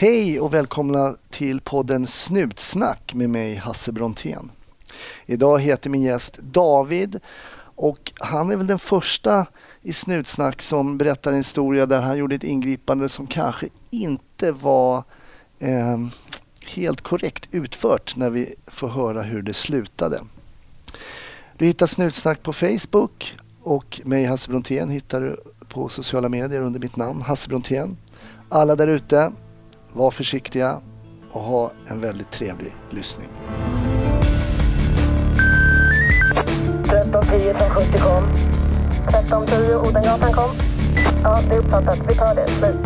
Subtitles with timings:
[0.00, 4.50] Hej och välkomna till podden Snutsnack med mig Hasse Brontén.
[5.26, 7.20] Idag heter min gäst David
[7.60, 9.46] och han är väl den första
[9.82, 15.04] i Snutsnack som berättar en historia där han gjorde ett ingripande som kanske inte var
[15.58, 15.98] eh,
[16.66, 20.20] helt korrekt utfört när vi får höra hur det slutade.
[21.58, 25.36] Du hittar Snutsnack på Facebook och mig Hasse Brontén hittar du
[25.68, 27.96] på sociala medier under mitt namn Hasse Brontén.
[28.48, 29.32] Alla där ute,
[29.92, 30.80] var försiktiga
[31.30, 33.28] och ha en väldigt trevlig lyssning.
[36.84, 38.24] 1310 från 70 kom.
[39.08, 40.50] 1310 Odengatan kom.
[41.22, 41.98] Ja, det är uppfattat.
[42.08, 42.46] Vi tar det.
[42.46, 42.76] Slut.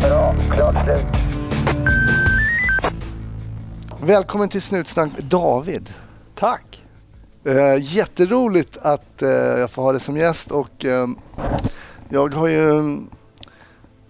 [0.00, 0.34] Bra.
[0.54, 1.06] Klart slut.
[4.00, 5.92] Välkommen till Snutsnack David.
[6.34, 6.82] Tack!
[7.44, 11.08] Eh, jätteroligt att eh, jag får ha dig som gäst och eh,
[12.08, 12.98] jag har ju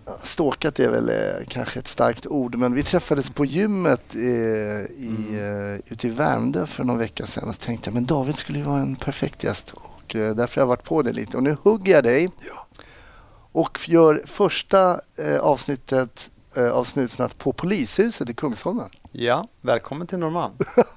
[0.06, 4.20] mm, Stalkat är väl eh, kanske ett starkt ord, men vi träffades på gymmet eh,
[4.20, 8.36] i, eh, ute i Värmdö för någon vecka sedan och så tänkte jag men David
[8.36, 9.74] skulle ju vara en perfekt gäst
[10.04, 11.36] och eh, därför har jag varit på det lite.
[11.36, 12.30] Och nu hugger jag dig
[13.52, 16.30] och gör första eh, avsnittet
[16.62, 18.88] av Snutsnatt på Polishuset i Kungsholmen.
[19.12, 20.52] Ja, välkommen till Norrmalm.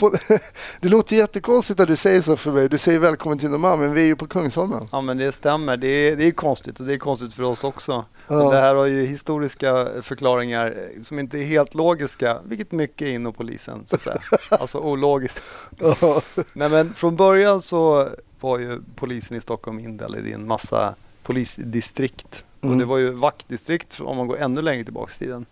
[0.80, 2.68] Det låter jättekonstigt att du säger så för mig.
[2.68, 4.88] Du säger välkommen till Norrmalm, men vi är ju på Kungsholmen.
[4.92, 5.76] Ja, men det stämmer.
[5.76, 8.04] Det är, det är konstigt och det är konstigt för oss också.
[8.28, 8.50] Ja.
[8.50, 13.12] Det här har ju historiska förklaringar eh, som inte är helt logiska, vilket mycket är
[13.12, 14.20] inom polisen, så att säga.
[14.50, 15.42] Alltså ologiskt.
[15.78, 16.20] Ja.
[16.52, 18.08] Nej, men från början så
[18.40, 22.44] var ju polisen i Stockholm indelad i en massa polisdistrikt.
[22.66, 22.72] Mm.
[22.72, 25.46] Och det var ju vaktdistrikt om man går ännu längre tillbaka i tiden.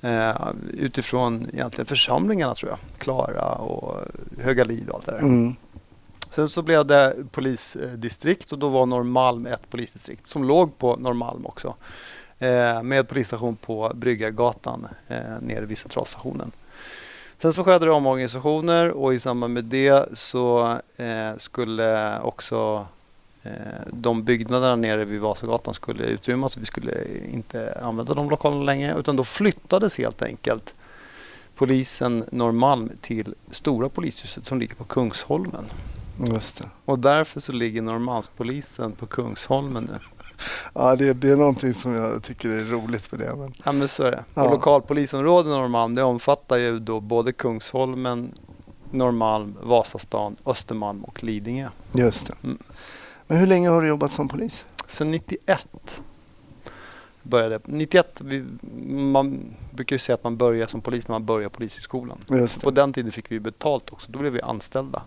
[0.00, 2.78] Eh, utifrån egentligen församlingarna tror jag.
[2.98, 4.02] Klara och
[4.42, 5.18] Högalid och allt det där.
[5.18, 5.54] Mm.
[6.30, 11.46] Sen så blev det polisdistrikt och då var Norrmalm ett polisdistrikt som låg på Norrmalm
[11.46, 11.74] också.
[12.38, 16.52] Eh, med polisstation på Bryggargatan eh, nere vid centralstationen.
[17.38, 22.86] Sen så skedde det omorganisationer och i samband med det så eh, skulle också
[23.90, 26.56] de byggnaderna nere vid Vasagatan skulle utrymmas.
[26.56, 26.92] Vi skulle
[27.32, 30.74] inte använda de lokalerna längre utan då flyttades helt enkelt
[31.56, 35.64] polisen Norrmalm till stora polishuset som ligger på Kungsholmen.
[36.32, 36.68] Just det.
[36.84, 39.98] Och därför så ligger Norrmalmspolisen på Kungsholmen nu.
[40.74, 43.36] Ja, det, det är någonting som jag tycker är roligt med det.
[43.36, 43.52] Men...
[43.64, 44.24] Ja men så är det.
[44.34, 44.42] Ja.
[44.42, 48.34] Och lokalpolisområdet Norrmalm det omfattar ju då både Kungsholmen,
[48.90, 51.68] Norrmalm, Vasastan, Östermalm och Lidingö.
[51.92, 52.34] Just det.
[52.44, 52.58] Mm.
[53.26, 54.66] Men hur länge har du jobbat som polis?
[54.88, 56.00] Sen 91
[57.22, 58.44] började 91, vi,
[58.88, 62.18] man brukar ju säga att man börjar som polis när man börjar polishögskolan.
[62.62, 65.02] På den tiden fick vi betalt också, då blev vi anställda.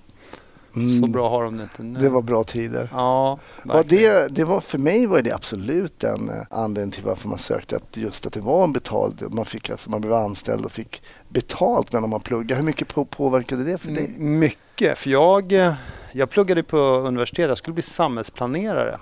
[0.73, 1.11] Så Mm.
[1.11, 1.99] bra har de det inte nu.
[1.99, 2.89] Det var bra tider.
[2.91, 7.27] Ja, Var det, det var, för mig var det absolut en eh, anledning till varför
[7.29, 7.75] man sökte.
[7.75, 11.01] Att just att det var en betald, man, fick, alltså, man blev anställd och fick
[11.29, 12.55] betalt när man pluggade.
[12.55, 14.09] Hur mycket på, påverkade det för dig?
[14.17, 15.73] Mycket, för jag, eh,
[16.17, 18.99] jag pluggade på universitet, jag skulle bli samhällsplanerare.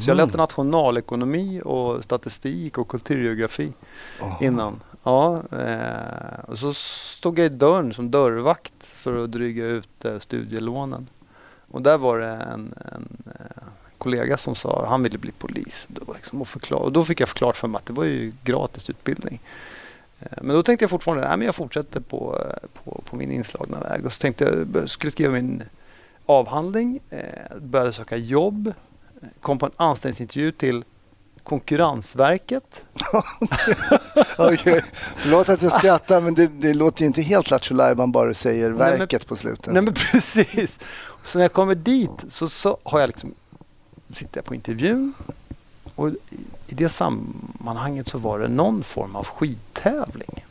[0.00, 3.72] Så jag läste nationalekonomi och statistik och kulturgeografi
[4.22, 4.38] Aha.
[4.40, 4.80] innan.
[5.02, 10.18] Ja, eh, och så stod jag i dörren som dörrvakt för att dryga ut eh,
[10.18, 11.06] studielånen.
[11.70, 13.62] Och där var det en, en eh,
[13.98, 15.86] kollega som sa han ville bli polis.
[16.06, 18.32] Var liksom att förklara, och då fick jag förklart för mig att det var ju
[18.44, 19.40] gratis utbildning.
[20.20, 23.80] Eh, Men då tänkte jag fortfarande att jag fortsätter på, eh, på, på min inslagna
[23.80, 24.06] väg.
[24.06, 25.62] Och så tänkte jag skulle skriva min
[26.30, 28.72] avhandling, eh, började söka jobb,
[29.40, 30.84] kom på en anställningsintervju till
[31.42, 32.82] Konkurrensverket.
[34.38, 34.84] Okej,
[35.16, 38.70] förlåt att jag skrattar men det, det låter ju inte helt lattjo man bara säger
[38.70, 39.72] Nej, men- verket på slutet.
[39.72, 40.80] Nej men precis.
[41.24, 43.34] Så när jag kommer dit så, så har jag liksom,
[44.14, 45.12] sitter jag på intervjun
[45.94, 46.14] och i-
[46.68, 50.44] det sammanhanget så var det någon form av skidtävling.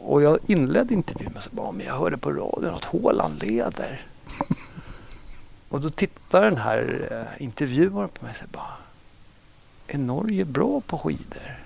[0.00, 4.06] Och jag inledde intervjun med att jag hörde på radion att Håland leder.
[5.76, 8.76] och då tittar den här eh, intervjuaren på mig och säger bara,
[9.86, 11.58] är Norge bra på skidor?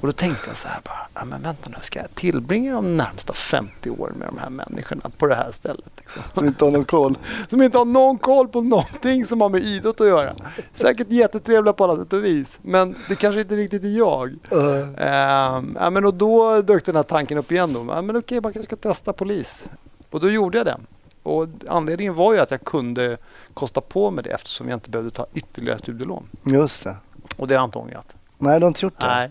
[0.00, 2.96] Och då tänkte jag så här bara, ja, men vänta nu, ska jag tillbringa de
[2.96, 5.90] närmsta 50 åren med de här människorna på det här stället?
[5.96, 6.22] Liksom?
[6.34, 7.18] Som inte har någon koll.
[7.48, 10.36] Som inte har någon koll på någonting som har med idrott att göra.
[10.72, 14.38] Säkert jättetrevliga på alla sätt och vis, men det kanske inte riktigt är jag.
[14.52, 17.72] Uh, Ehm, ja, men och då dök den här tanken upp igen.
[17.72, 17.84] Då.
[17.88, 19.66] Ja, men okej, man kanske ska testa polis.
[20.10, 20.78] Och då gjorde jag det.
[21.26, 23.16] Och anledningen var ju att jag kunde
[23.54, 26.28] kosta på mig det eftersom jag inte behövde ta ytterligare studielån.
[26.44, 26.96] just det.
[27.36, 28.14] Och det har jag inte ångrat.
[28.38, 29.06] Nej, du har inte gjort det.
[29.06, 29.30] Nej.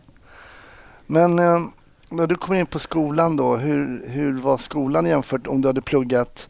[1.05, 1.59] Men eh,
[2.09, 5.81] när du kom in på skolan då, hur, hur var skolan jämfört om du hade
[5.81, 6.49] pluggat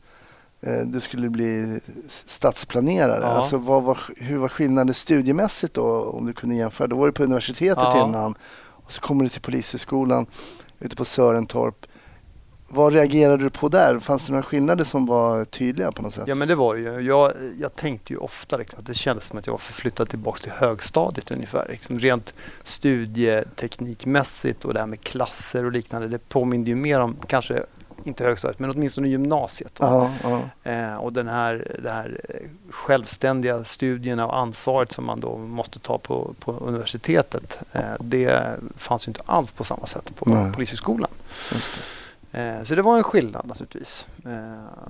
[0.62, 3.21] eh, du skulle bli stadsplanerare.
[3.21, 3.27] Ja.
[3.27, 6.88] Alltså, vad var, hur var skillnaden studiemässigt då om du kunde jämföra?
[6.88, 8.07] Då var du på universitetet Ja.
[8.07, 8.36] innan
[8.86, 10.25] Och så kommer du till Polishögskolan
[10.80, 11.86] ute på Sörentorp.
[12.67, 14.00] Vad reagerade du på där?
[14.00, 16.23] Fanns det några skillnader som var tydliga på något sätt?
[16.27, 17.00] Ja men det var det ju.
[17.00, 20.39] Jag, jag tänkte ju ofta liksom, att det kändes som att jag var förflyttad tillbaka
[20.39, 21.67] till högstadiet ungefär.
[21.69, 22.33] Liksom rent
[22.63, 26.07] studieteknikmässigt och det här med klasser och liknande.
[26.07, 27.63] Det påminner ju mer om, kanske
[28.03, 29.77] inte högstadiet, men åtminstone gymnasiet.
[29.79, 30.41] Ja, ja.
[30.71, 32.35] Eh, och den här, det här eh,
[32.69, 37.57] självständiga studierna och ansvaret som man då måste ta på, på universitetet.
[37.71, 40.53] Eh, det fanns ju inte alls på samma sätt på Nej.
[40.53, 41.09] Polishögskolan.
[42.36, 44.08] Eh, Så det var en skillnad naturligtvis.
[44.26, 44.32] Eh,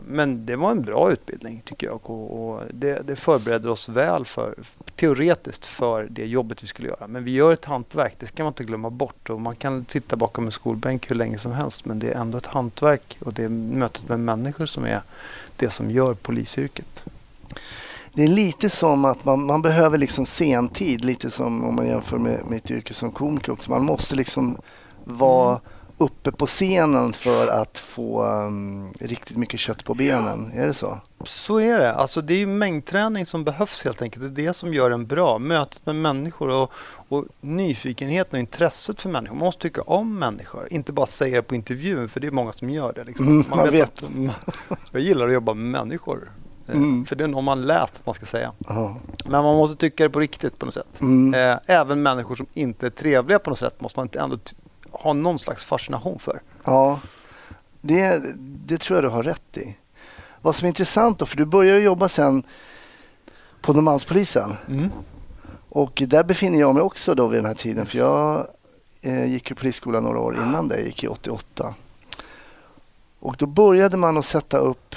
[0.07, 4.55] Men det var en bra utbildning tycker jag och det, det förberedde oss väl för,
[4.95, 7.07] teoretiskt för det jobbet vi skulle göra.
[7.07, 9.29] Men vi gör ett hantverk, det ska man inte glömma bort.
[9.29, 12.37] Och man kan sitta bakom en skolbänk hur länge som helst men det är ändå
[12.37, 15.01] ett hantverk och det är mötet med människor som är
[15.57, 17.03] det som gör polisyrket.
[18.13, 22.17] Det är lite som att man, man behöver liksom sentid, lite som om man jämför
[22.17, 23.71] med mitt yrke som komiker också.
[23.71, 24.57] Man måste liksom
[25.03, 25.61] vara Mm.
[25.97, 30.51] Uppe på scenen för att få um, riktigt mycket kött på benen.
[30.55, 30.99] Är det så?
[31.25, 31.93] Så är det.
[31.93, 34.35] Alltså det är mängdträning som behövs helt enkelt.
[34.35, 35.37] Det är det som gör en bra.
[35.37, 36.71] Mötet med människor och,
[37.09, 39.35] och nyfikenheten och intresset för människor.
[39.35, 40.67] Man måste tycka om människor.
[40.71, 43.03] Inte bara säga det på intervjun, för det är många som gör det.
[43.03, 43.27] Liksom.
[43.27, 44.03] Mm, man vet.
[44.03, 44.09] Att,
[44.91, 46.31] jag gillar att jobba med människor.
[46.67, 47.05] Eh, Mm.
[47.05, 48.51] För det är nog man läst att man ska säga.
[48.67, 48.97] Ja.
[49.25, 51.01] Men man måste tycka det på riktigt på något sätt.
[51.01, 51.33] Mm.
[51.33, 54.37] Eh, även människor som inte är trevliga på något sätt måste man inte ändå
[54.97, 56.41] t- ha någon slags fascination för.
[56.63, 56.99] Ja,
[57.81, 58.21] det,
[58.65, 59.75] det tror jag du har rätt i.
[60.41, 62.43] Vad som är intressant då, för du började jobba sen
[63.61, 64.55] på Norrmalmspolisen
[65.69, 68.47] och där befinner jag mig också då vid den här tiden för jag
[69.01, 71.73] eh, gick ju polisskolan några år innan det, jag gick i 88.
[73.19, 74.95] Och då började man att sätta upp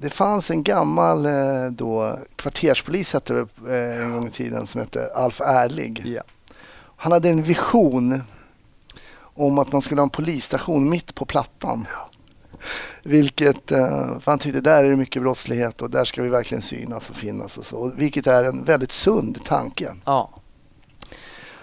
[0.00, 4.80] det fanns en gammal eh, då, kvarterspolis hette det eh, en gång i tiden som
[4.80, 6.02] hette Alf Ärlig.
[6.06, 6.22] Ja.
[6.96, 8.22] Han hade en vision
[9.38, 11.86] om att man skulle ha en polisstation mitt på Plattan.
[13.02, 16.62] Vilket, eh, för han tyckte där är det mycket brottslighet och där ska vi verkligen
[16.62, 17.92] synas och finnas och så.
[17.96, 19.94] Vilket är en väldigt sund tanke.
[20.04, 20.30] Ja.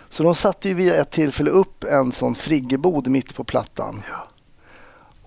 [0.09, 4.01] Så de satte ju vid ett tillfälle upp en sån friggebod mitt på Plattan.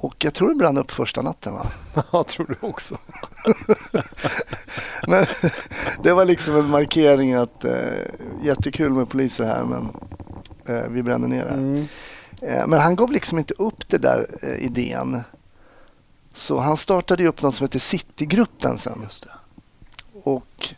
[0.01, 1.67] Och jag tror det brann upp första natten va?
[2.13, 2.99] Jag tror du också.
[5.07, 5.27] Men
[6.03, 7.73] det var liksom en markering att eh,
[8.43, 9.89] jättekul med poliser här men
[10.67, 11.51] eh, vi bränner ner det.
[11.51, 11.87] Mm.
[12.43, 15.23] Eh, Men han gav liksom inte upp det där eh, idén.
[16.35, 19.01] Så han startade upp något som heter Citygruppen sen.
[19.03, 19.31] Just det.
[20.23, 20.75] Och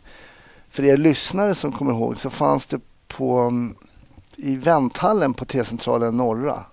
[0.69, 3.75] för er lyssnare som kommer ihåg så fanns det på mm,
[4.35, 6.63] i vänthallen på T-centralen Norra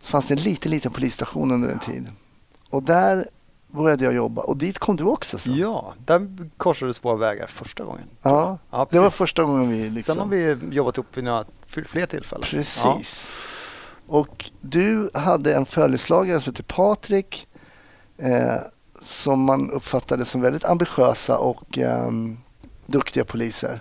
[0.00, 2.06] så fanns det en liten, liten polisstation under en tid.
[2.70, 3.28] Och där
[3.66, 5.56] började jag jobba och dit kom du också sen.
[5.56, 8.04] Ja, där korsades våra vägar första gången.
[8.22, 10.14] Ja, Ja, det var första gången vi liksom...
[10.14, 11.44] Sen har vi jobbat ihop vid några
[11.86, 12.46] fler tillfällen.
[12.50, 13.28] Precis.
[14.10, 17.48] Och du hade en följeslagare som heter Patrik
[18.18, 18.54] eh,
[19.00, 22.38] som man uppfattade som väldigt ambitiösa och ehm,
[22.86, 23.80] duktiga poliser.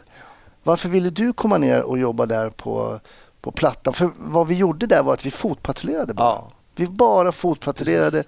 [0.63, 2.99] Varför ville du komma ner och jobba där på,
[3.41, 3.93] på Plattan?
[3.93, 6.27] För vad vi gjorde där var att vi fotpatrullerade bara.
[6.27, 6.51] Ja.
[6.75, 8.23] Vi bara fotpatrullerade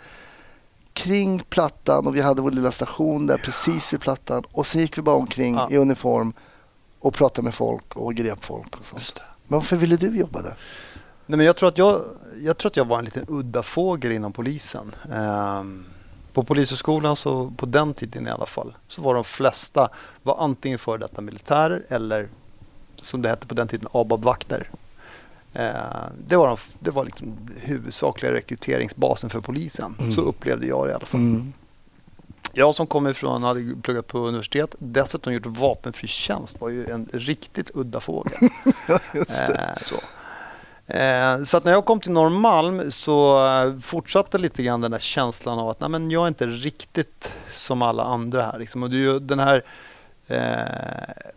[0.94, 4.44] kring Plattan och vi hade vår lilla station där precis vid Plattan.
[4.52, 5.68] Och sen gick vi bara omkring Ja.
[5.72, 6.34] i uniform
[7.00, 9.20] och pratade med folk och grep folk och sånt.
[9.48, 10.56] Men varför ville du jobba där?
[11.32, 12.04] Nej, men jag, tror att jag,
[12.44, 14.96] jag tror att jag var en liten udda fågel inom polisen.
[15.14, 15.84] Ehm,
[16.34, 19.90] på Polishögskolan, så, på den tiden i alla fall, så var de flesta
[20.24, 22.28] var antingen före detta militärer eller
[23.02, 24.70] som det hette på den tiden ABAB-vakter.
[25.54, 25.72] Eh,
[26.28, 29.96] det var, de, det var liksom huvudsakliga rekryteringsbasen för polisen.
[30.00, 30.12] Mm.
[30.12, 31.22] Så upplevde jag det i alla fall.
[31.22, 31.54] Mm.
[32.54, 37.10] Jag som kommer ifrån, hade pluggat på universitet, dessutom gjort vapenfri tjänst, var ju en
[37.14, 38.40] riktigt udda fågel.
[39.14, 39.76] Just det.
[39.78, 39.96] Eh, så.
[40.94, 45.00] Eh, så att när jag kom till Norrmalm så eh, fortsatte lite grann den där
[45.00, 48.60] känslan av att nej, men jag är inte riktigt som alla andra här.
[48.60, 48.84] Liksom.
[48.84, 49.64] Och det är ju den här
[50.28, 51.32] eh,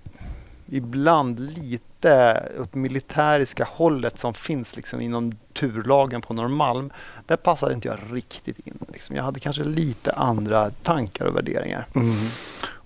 [0.67, 6.93] ibland lite åt militäriska hållet som finns liksom inom turlagen på Norrmalm.
[7.27, 8.79] Där passade inte jag riktigt in.
[8.93, 9.17] Liksom.
[9.17, 11.87] Jag hade kanske lite andra tankar och värderingar.
[11.95, 12.15] Mm.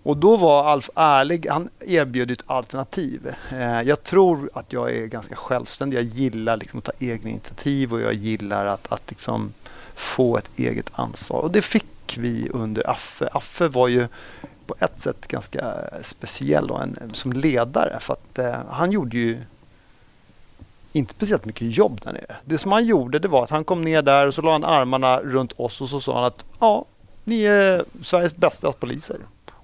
[0.08, 1.46] Och då var Alf ärlig.
[1.50, 3.34] Han erbjöd ett alternativ.
[3.52, 5.96] Eh, jag tror att jag är ganska självständig.
[5.96, 9.52] Jag gillar liksom att ta egna initiativ och jag gillar att, att liksom
[9.94, 11.40] få ett eget ansvar.
[11.40, 13.28] Och det fick vi under Affe.
[13.32, 14.08] Affe var ju
[14.66, 19.38] på ett sätt ganska speciell och en, som ledare för att eh, han gjorde ju
[20.92, 22.36] inte speciellt mycket jobb där nere.
[22.44, 24.64] Det som han gjorde det var att han kom ner där och så la han
[24.64, 26.84] armarna runt oss och så sa han att ja,
[27.24, 29.18] ni är Sveriges bästa poliser.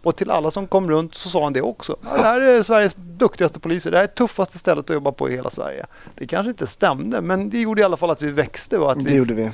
[0.04, 1.96] Och till alla som kom runt så sa han det också.
[2.02, 3.90] Ja, det här är Sveriges duktigaste poliser.
[3.90, 5.86] Det här är tuffaste stället att jobba på i hela Sverige.
[6.14, 8.78] Det kanske inte stämde, men det gjorde i alla fall att vi växte.
[8.78, 9.50] Och, att Det vi, gjorde vi.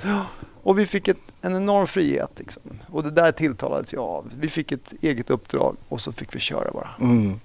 [0.63, 2.31] och vi fick ett, en enorm frihet.
[2.37, 2.63] Liksom.
[2.87, 4.31] Och det där tilltalades jag av.
[4.41, 6.89] Vi fick ett eget uppdrag och så fick vi köra bara.
[7.01, 7.41] Mm.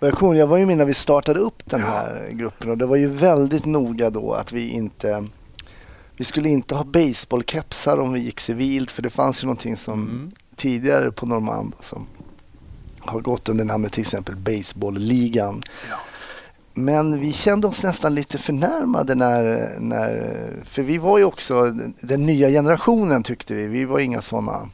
[0.00, 3.06] Jag, var ju med när vi startade upp den här gruppen och det var ju
[3.06, 5.24] väldigt noga då att vi inte
[6.16, 9.92] vi skulle inte ha baseballkepsar om vi gick civilt för det fanns ju någonting som
[10.02, 10.30] Mm.
[10.62, 12.06] Tidigare på Normand som
[13.00, 15.62] har gått under namnet till exempel Baseballligan.
[15.90, 15.96] Ja.
[16.74, 22.26] Men vi kände oss nästan lite förnärmade när, när, för vi var ju också den,
[22.26, 23.66] nya generationen tyckte vi.
[23.66, 24.68] Vi var inga sådana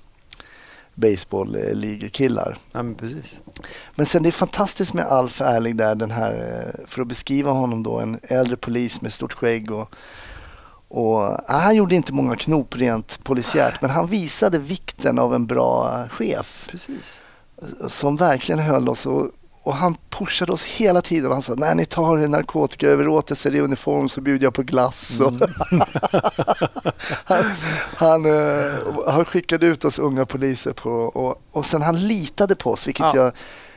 [0.94, 2.58] baseballligekillar.
[2.72, 3.38] Ja, men precis.
[3.94, 7.50] Men sen det är fantastiskt med Alf Ärlig där, den här, eh, för att beskriva
[7.50, 9.94] honom då, en äldre polis med stort skägg och,
[10.88, 15.46] och ja, han gjorde inte många knop rent polisiärt, men han visade vikten av en
[15.46, 17.20] bra chef precis.
[17.88, 19.30] som verkligen höll oss och,
[19.62, 21.32] och han pushade oss hela tiden.
[21.32, 25.20] Han sa, när ni tar narkotikaöverlåtelser i uniform så bjuder jag på glass.
[25.20, 25.32] Och
[27.24, 27.44] han,
[27.96, 28.72] han, eh,
[29.06, 33.06] han skickade ut oss unga poliser på, och, och sen han litade på oss, vilket
[33.14, 33.32] Ja, jag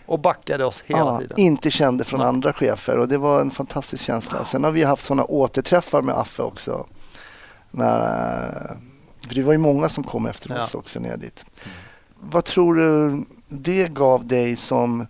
[0.05, 1.39] Och backade oss hela ja, tiden.
[1.39, 2.29] inte kände från Nej.
[2.29, 4.45] andra chefer och det var en fantastisk känsla.
[4.45, 6.85] Sen har vi haft sådana återträffar med Affe också.
[7.71, 8.77] När,
[9.27, 10.63] för det var ju många som kom efter Ja.
[10.63, 11.45] oss också ner dit.
[12.19, 15.07] Vad tror du det gav dig som,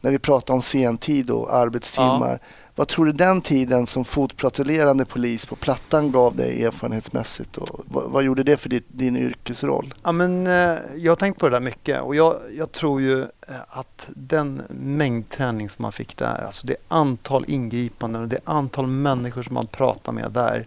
[0.00, 2.38] när vi pratar om sentid och arbetstimmar,
[2.74, 7.56] vad tror du den tiden som fotpatrullerande polis på Plattan gav dig erfarenhetsmässigt?
[7.56, 9.94] Och vad, vad gjorde det för ditt, din yrkesroll?
[10.02, 13.22] Ja, men, eh, jag har tänkt på det där mycket och jag, jag tror ju
[13.22, 13.26] eh,
[13.68, 18.86] att den mängd träning som man fick där, alltså det antal ingripanden och det antal
[18.86, 20.66] människor som man pratar med där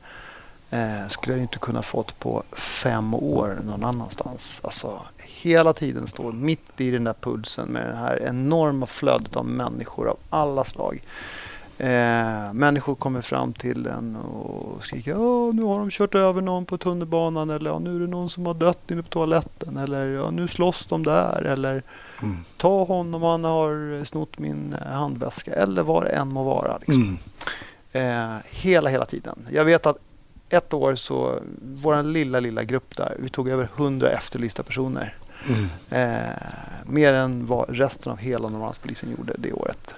[0.72, 4.62] eh, skulle jag inte kunna fått på fem år någon annanstans.
[4.64, 9.46] Alltså hela tiden stå mitt i den där pulsen med det här enorma flödet av
[9.46, 11.04] människor av alla slag.
[11.78, 16.66] Eh, människor kommer fram till en och skriker ja, nu har de kört över någon
[16.66, 20.08] på tunnelbanan eller ja, nu är det någon som har dött inne på toaletten eller
[20.08, 21.84] ja, nu slåss de där eller
[22.24, 22.38] Mm.
[22.58, 26.78] ta honom, han har snott min eh, handväska eller vad det än må vara.
[26.78, 27.18] Liksom.
[27.94, 28.36] Mm.
[28.36, 29.48] Eh, hela, hela tiden.
[29.52, 29.98] Jag vet att
[30.54, 35.16] ett år så, vår lilla, lilla grupp där, vi tog över 100 efterlysta personer.
[35.50, 35.68] Mm.
[35.90, 36.30] Eh,
[36.86, 39.96] mer än vad resten av hela Norrmalmspolisen gjorde det året.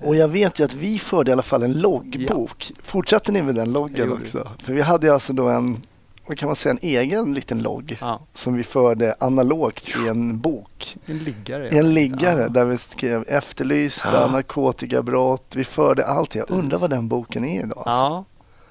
[0.00, 2.72] Och jag vet ju att vi förde i alla fall en loggbok.
[2.82, 4.48] Fortsatte ni med den loggen också?
[4.62, 5.82] För vi hade alltså då en,
[6.26, 10.40] vad kan man säga, en egen liten logg Ja, som vi förde analogt i en
[10.40, 10.96] bok.
[11.06, 11.68] en liggare.
[11.68, 12.48] En liggare Ja.
[12.48, 14.26] där vi skrev efterlysta, Ja.
[14.32, 15.52] narkotikabrott.
[15.56, 16.34] Vi förde allt.
[16.34, 17.82] Jag undrar vad den boken är idag.
[17.86, 18.24] Alltså.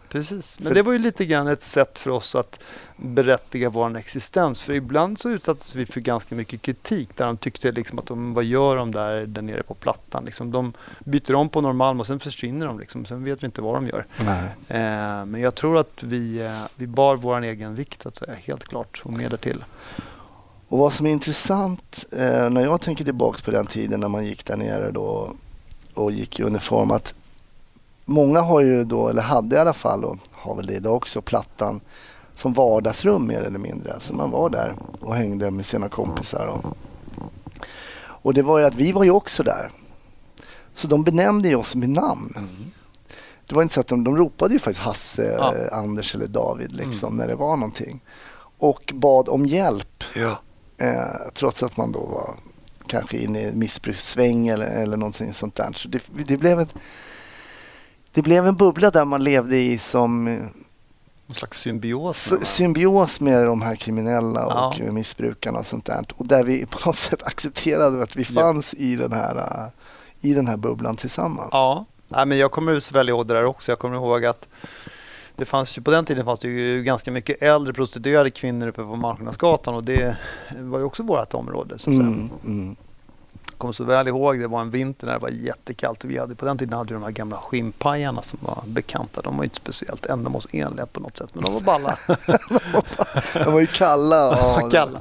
[0.10, 0.58] Precis.
[0.60, 2.60] Men det var ju lite grann ett sätt för oss att
[2.96, 4.62] berättiga vår existens.
[4.62, 8.34] För ibland så utsattes vi för ganska mycket kritik där de tyckte liksom att de,
[8.34, 10.26] vad gör de där, där nere på plattan?
[10.26, 12.80] Liksom, de byter om på Norrmalm och sen försvinner de.
[12.80, 13.06] Liksom.
[13.06, 14.06] Sen vet vi inte vad de gör.
[14.68, 18.34] Eh, men jag tror att vi, eh, vi bar vår egen vikt så att säga,
[18.34, 19.64] helt klart och mer därtill.
[20.68, 24.26] Och vad som är intressant eh, när jag tänker tillbaks på den tiden när man
[24.26, 25.34] gick där nere då
[25.94, 27.14] och gick i uniform att
[28.10, 31.22] många har ju då, eller hade i alla fall och har väl det idag också,
[31.22, 31.82] plattan
[32.36, 34.00] som vardagsrum mer eller mindre.
[34.00, 36.46] Så man var där och hängde med sina kompisar.
[36.46, 36.78] Och,
[38.00, 39.72] och det var ju att vi var ju också där.
[40.76, 42.34] Så de benämnde ju oss med namn.
[43.48, 45.54] Det var inte så att de, de ropade ju faktiskt Hasse, Ja.
[45.72, 48.02] Anders eller David liksom när det var någonting.
[48.58, 50.04] Och bad om hjälp.
[50.78, 52.36] Eh, trots att man då var
[52.88, 55.74] kanske inne i missbrukssväng eller, eller någonting sånt där.
[55.76, 56.68] Så det, det, blev en,
[58.20, 60.34] det blev en bubbla där man levde i som eh,
[61.28, 62.34] Någon slags symbios.
[62.44, 64.92] symbios med de här kriminella och Ja.
[64.92, 66.06] missbrukarna och sånt där.
[66.16, 68.42] Och där vi på något sätt accepterade att vi Ja.
[68.42, 71.50] fanns i, den här, eh, i den här bubblan tillsammans.
[71.52, 73.72] Ja, Nej, men jag kommer så väl ihåg det där också.
[73.72, 74.48] Jag kommer ihåg att
[75.36, 78.82] det fanns ju, på den tiden fanns det ju ganska mycket äldre prostituerade kvinnor uppe
[78.84, 80.18] på Marknadsgatan och det
[80.58, 81.80] var ju också vårt område.
[81.80, 81.96] Så att.
[81.98, 82.76] Mm, mm.
[83.60, 86.36] Kommer så väl ihåg, det var en vinter när det var jättekallt och vi hade,
[86.36, 89.22] på den tiden hade vi de här gamla skinnpajarna som var bekanta.
[89.22, 91.98] De var inte speciellt ändamålsenliga på något sätt men de var balla.
[93.34, 94.16] De var ju kalla.
[94.16, 94.70] ja.
[94.72, 95.00] kalla.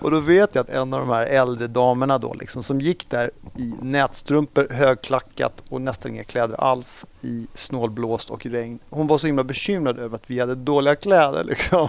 [0.00, 3.10] Och då vet jag att en av de här äldre damerna då liksom, som gick
[3.10, 8.78] där i nätstrumpor, högklackat och nästan inga kläder alls i snålblåst och regn.
[8.90, 11.88] Hon var så himla bekymrad över att vi hade dåliga kläder liksom.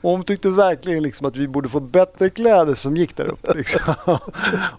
[0.00, 3.54] Och hon tyckte verkligen liksom att vi borde få bättre kläder som gick där uppe
[3.54, 3.94] liksom.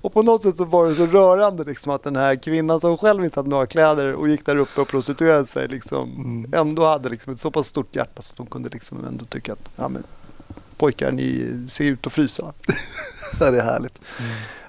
[0.01, 2.97] Och på något sätt så var det så rörande liksom att den här kvinnan som
[2.97, 7.09] själv inte hade några kläder och gick där uppe och prostituerade sig liksom ändå hade
[7.09, 9.87] liksom ett så pass stort hjärta så att hon kunde liksom ändå tycka att ja,
[9.87, 10.03] men,
[10.77, 12.53] pojkar ni ser ut att frysa.
[13.39, 13.99] Det är härligt.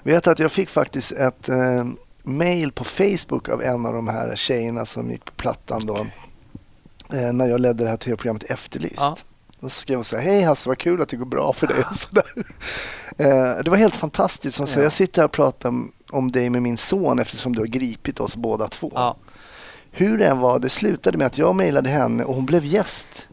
[0.03, 1.85] Vet att jag fick faktiskt ett, eh,
[2.23, 6.07] mail på Facebook av en av de här tjejerna som gick på Plattan då.
[7.13, 8.95] Eh, när jag ledde det här tv-programmet Efterlyst.
[8.97, 9.15] Ja.
[9.63, 11.83] Då skrev hon så här, hej Hasse vad kul att det går bra för dig.
[11.93, 12.07] Så.
[13.17, 14.57] Eh, det var helt fantastiskt.
[14.57, 14.83] Hon sa, Ja.
[14.83, 15.73] jag sitter här och pratar
[16.11, 18.91] om, dig med min son eftersom du har gripit oss båda två.
[18.95, 19.15] Ja.
[19.91, 23.27] Hur det än var, det slutade med att jag mejlade henne och hon blev gäst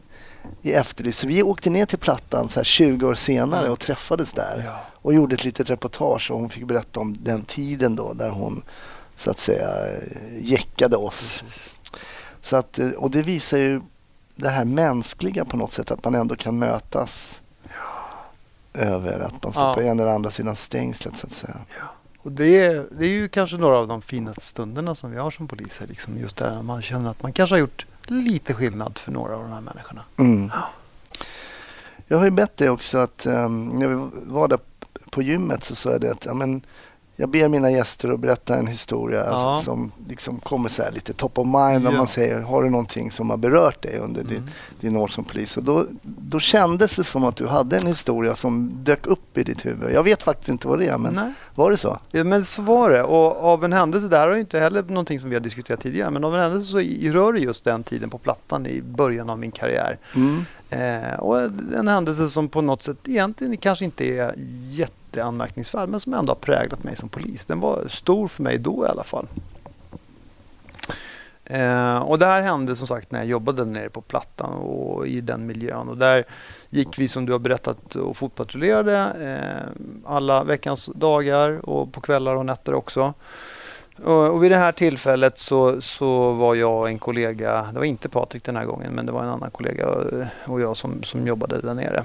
[0.61, 1.19] i Efterlyst.
[1.19, 4.79] Så vi åkte ner till Plattan så här 20 år senare och träffades där Ja.
[4.93, 8.63] och gjorde ett litet reportage och hon fick berätta om den tiden då där hon
[9.15, 9.69] så att säga
[10.39, 11.43] jäckade oss.
[12.41, 13.81] Så att, eh, och det visar ju
[14.41, 17.41] det här mänskliga på något sätt, att man ändå kan mötas
[18.73, 19.73] över att man står Ja.
[19.73, 21.55] på ena eller andra sidan stängslet så att säga.
[22.17, 25.31] Och det, är, det är ju kanske några av de finaste stunderna som vi har
[25.31, 25.87] som poliser.
[25.87, 29.41] Liksom just där man känner att man kanske har gjort lite skillnad för några av
[29.41, 30.01] de här människorna.
[30.17, 30.51] Mm.
[32.07, 34.59] Jag har ju bett dig också att um, när vi var där
[35.09, 36.61] på gymmet så sa jag det att ja, men,
[37.15, 39.31] jag ber mina gäster att berätta en historia Ja.
[39.31, 41.97] alltså, som liksom kommer så lite top of mind om Ja.
[41.97, 44.49] man säger har du någonting som har berört dig under din, Mm.
[44.79, 45.57] din år som polis.
[45.57, 49.43] Och då, då kändes det som att du hade en historia som dök upp i
[49.43, 49.91] ditt huvud.
[49.93, 51.33] Jag vet faktiskt inte vad det är men Nej.
[51.55, 51.99] var det så?
[52.11, 53.03] Ja, men så var det.
[53.03, 56.09] Och av en händelse, det här är inte heller någonting som vi har diskuterat tidigare,
[56.09, 56.79] men av en händelse så
[57.11, 59.97] rör det just den tiden på Plattan i början av min karriär.
[60.15, 60.45] Mm.
[60.69, 61.41] Eh, och
[61.77, 64.35] en händelse som på något sätt egentligen kanske inte är
[65.11, 67.45] jätteanmärkningsvärd, men som ändå har präglat mig som polis.
[67.45, 69.27] Den var stor för mig då i alla fall.
[71.45, 75.21] Eh, och det här hände som sagt när jag jobbade nere på Plattan och i
[75.21, 75.89] den miljön.
[75.89, 76.23] Och där
[76.69, 82.35] gick vi som du har berättat och fotpatrullerade eh, alla veckans dagar och på kvällar
[82.35, 83.13] och nätter också.
[84.03, 87.85] Och, och vid det här tillfället så, så var jag och en kollega, det var
[87.85, 91.03] inte Patrik den här gången, men det var en annan kollega eh, och jag som,
[91.03, 92.03] som jobbade där nere.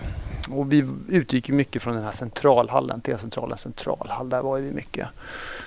[0.50, 5.08] Och vi utgick mycket från den här centralhallen, T-centralens centralhall, där var vi mycket.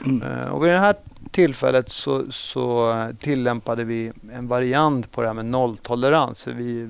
[0.06, 0.22] Mm.
[0.22, 0.96] Eh, Och vid det här
[1.32, 6.48] tillfället så, så tillämpade vi en variant på det här med nolltolerans.
[6.48, 6.88] Vi,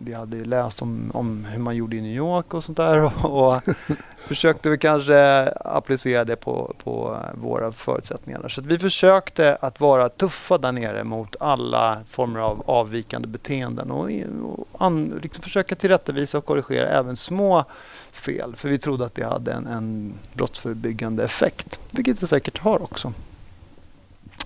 [0.00, 3.48] vi hade läst om, om hur man gjorde i New York och sånt där och,
[3.48, 3.62] och
[4.16, 8.48] försökte vi kanske applicera det på, på våra förutsättningar.
[8.48, 14.10] Så vi försökte att vara tuffa där nere mot alla former av avvikande beteenden och,
[14.42, 17.64] och an, liksom försöka tillrättavisa och korrigera även små
[18.12, 18.56] fel.
[18.56, 23.12] För vi trodde att det hade en, en brottsförebyggande effekt, vilket det säkert har också.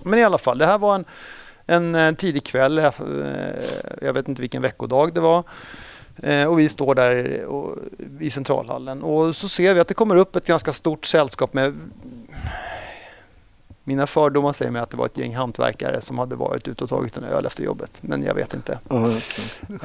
[0.03, 1.05] Men i alla fall, det här var en,
[1.65, 2.77] en, en tidig kväll.
[2.77, 2.91] Eh,
[4.01, 5.43] jag vet inte vilken veckodag det var.
[6.23, 7.77] Eh, och vi står där och,
[8.19, 11.73] i centralhallen och så ser vi att det kommer upp ett ganska stort sällskap med
[13.89, 16.89] mina fördomar säger mig att det var ett gäng hantverkare som hade varit ute och
[16.89, 17.99] tagit en öl efter jobbet.
[18.01, 18.79] Men jag vet inte.
[18.87, 19.21] Okej.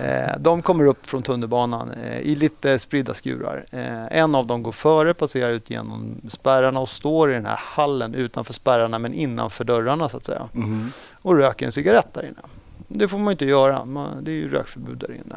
[0.04, 3.64] Eh, de kommer upp från tunnelbanan eh, i lite spridda skurar.
[3.70, 7.60] Eh, en av dem går före, passerar ut genom spärrarna och står i den här
[7.62, 10.48] hallen utanför spärrarna men innanför dörrarna så att säga.
[10.52, 10.92] Mhm.
[11.12, 12.42] Och röker en cigarett där inne.
[12.88, 13.84] Det får man inte göra.
[13.84, 15.36] Man, det är ju rökförbud där inne.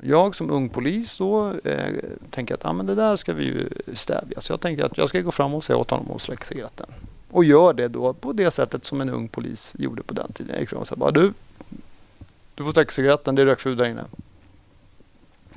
[0.00, 1.92] Jag som ung polis då eh,
[2.30, 4.40] tänker att ah, men det där ska vi ju stävja.
[4.40, 6.86] Så jag tänker att jag ska gå fram och säga åt honom att släcka cigaretten.
[7.32, 10.52] Och gör det då på det sättet som en ung polis gjorde på den tiden.
[10.52, 11.32] Jag gick fram och sa bara du,
[12.54, 14.04] du får släcka cigaretten, det är rökförbud där inne.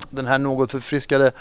[0.10, 1.32] Den här något förfriskade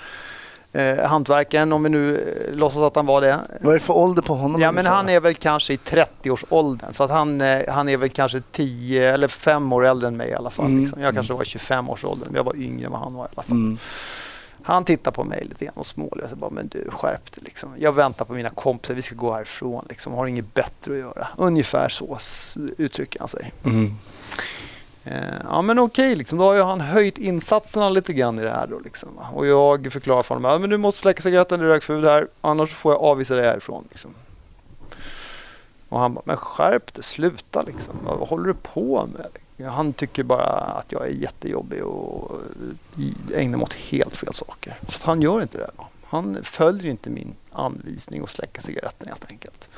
[0.73, 3.39] eh, hantverkaren, om vi nu eh, låtsas att han var det.
[3.61, 4.61] Vad är det för ålder på honom?
[4.61, 8.09] Ja men han är väl kanske i 30-årsåldern så att han, eh, han är väl
[8.09, 10.67] kanske 10 eller 5 år äldre än mig i alla fall.
[10.67, 10.81] Mm.
[10.81, 11.03] Liksom.
[11.03, 13.43] Jag kanske var i 25-årsåldern, men jag var yngre än vad han var i alla
[13.43, 13.57] fall.
[13.57, 13.79] Mm.
[14.67, 16.27] Han tittar på mig lite grann och småler.
[16.29, 17.71] Jag bara, men du skärp dig liksom.
[17.79, 20.13] Jag väntar på mina kompisar, vi ska gå härifrån liksom.
[20.13, 21.29] Har inget bättre att göra.
[21.37, 22.19] Ungefär så
[22.79, 23.53] uttrycker han sig.
[23.65, 23.91] Mm.
[25.05, 28.51] Eh, ja men okej, liksom, då har ju han höjt insatserna lite grann i det
[28.51, 29.09] här då liksom.
[29.33, 32.29] Och jag förklarar för honom, ja, men du måste släcka cigaretten, det är rökförbud här.
[32.41, 34.15] Annars får jag avvisa dig härifrån liksom.
[35.89, 37.95] Och han bara, men skärp dig, sluta liksom.
[38.05, 39.27] Vad håller du på med?
[39.63, 42.41] Han tycker bara att jag är jättejobbig och
[43.35, 44.79] ägnar mig åt helt fel saker.
[44.89, 45.71] Så han gör inte det.
[46.05, 49.69] Han följer inte min anvisning att släcka cigaretten helt enkelt.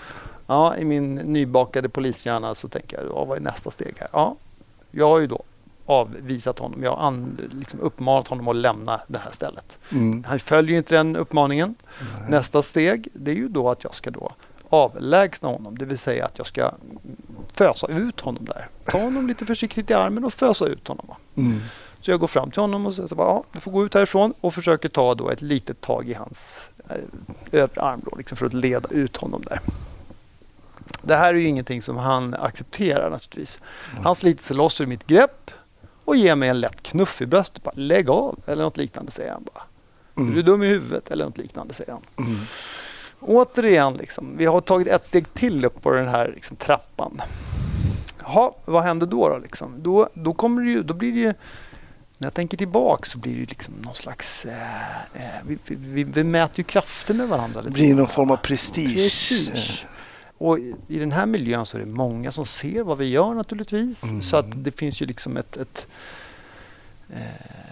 [0.46, 4.08] Ja, i min nybakade polishjärna så tänker jag, ja, vad är nästa steg här?
[4.12, 4.36] Ja,
[4.90, 5.42] jag har ju då
[5.86, 6.82] avvisat honom.
[6.82, 9.78] Jag har an, liksom uppmanat honom att lämna det här stället.
[9.92, 10.24] Mm.
[10.24, 11.74] Han följer inte den uppmaningen.
[12.28, 14.32] Nästa steg det är ju då att jag ska då
[14.70, 15.78] avlägsna honom.
[15.78, 16.70] Det vill säga att jag ska
[17.52, 18.68] fösa ut honom där.
[18.84, 21.06] Ta honom lite försiktigt i armen och fösa ut honom.
[21.36, 21.60] Mm.
[22.00, 23.94] Så jag går fram till honom och säger så bara, ja, du får gå ut
[23.94, 26.96] härifrån och försöker ta då ett litet tag i hans eh,
[27.60, 29.60] övre arm då, liksom för att leda ut honom där.
[31.02, 33.60] Det här är ju ingenting som han accepterar naturligtvis.
[34.04, 35.50] Han sliter sig loss ur mitt grepp
[36.04, 37.62] och ger mig en lätt knuff i bröstet.
[37.62, 39.62] Bara, Lägg av eller något liknande säger han bara.
[40.14, 40.44] Är du Mm.
[40.44, 42.26] dum i huvudet eller något liknande säger han.
[42.26, 42.38] Mm.
[43.26, 47.22] Återigen, liksom, vi har tagit ett steg till upp på den här liksom, trappan.
[48.22, 49.28] Jaha, vad händer då?
[49.28, 49.74] Då, liksom?
[49.78, 51.34] då, då, kommer det ju, då blir det ju
[52.18, 54.44] när jag tänker tillbaka så blir det liksom någon slags...
[54.44, 57.62] Eh, eh, vi, vi, vi, mäter ju krafter med varandra.
[57.62, 58.94] Det blir någon form av prestige.
[58.94, 59.86] prestige.
[60.38, 64.02] Och i, den här miljön så är det många som ser vad vi gör naturligtvis.
[64.02, 64.22] Mm.
[64.22, 65.86] Så att det finns ju liksom ett, ett,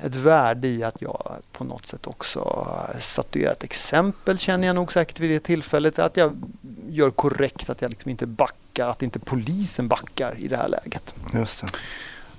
[0.03, 2.66] ett värde i att jag på något sätt också
[2.99, 5.99] statuerar ett exempel känner jag nog säkert vid det tillfället.
[5.99, 6.42] Att jag
[6.88, 11.14] gör korrekt, att jag liksom inte backar, att inte polisen backar i det här läget.
[11.35, 11.66] Just det.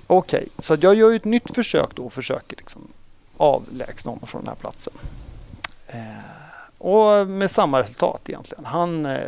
[0.06, 2.88] Okej, okay, så jag gör ett nytt försök då och försöker liksom
[3.36, 4.92] avlägsna honom från den här platsen.
[5.86, 5.98] Eh,
[6.78, 8.64] och med samma resultat egentligen.
[8.64, 9.20] Han eh,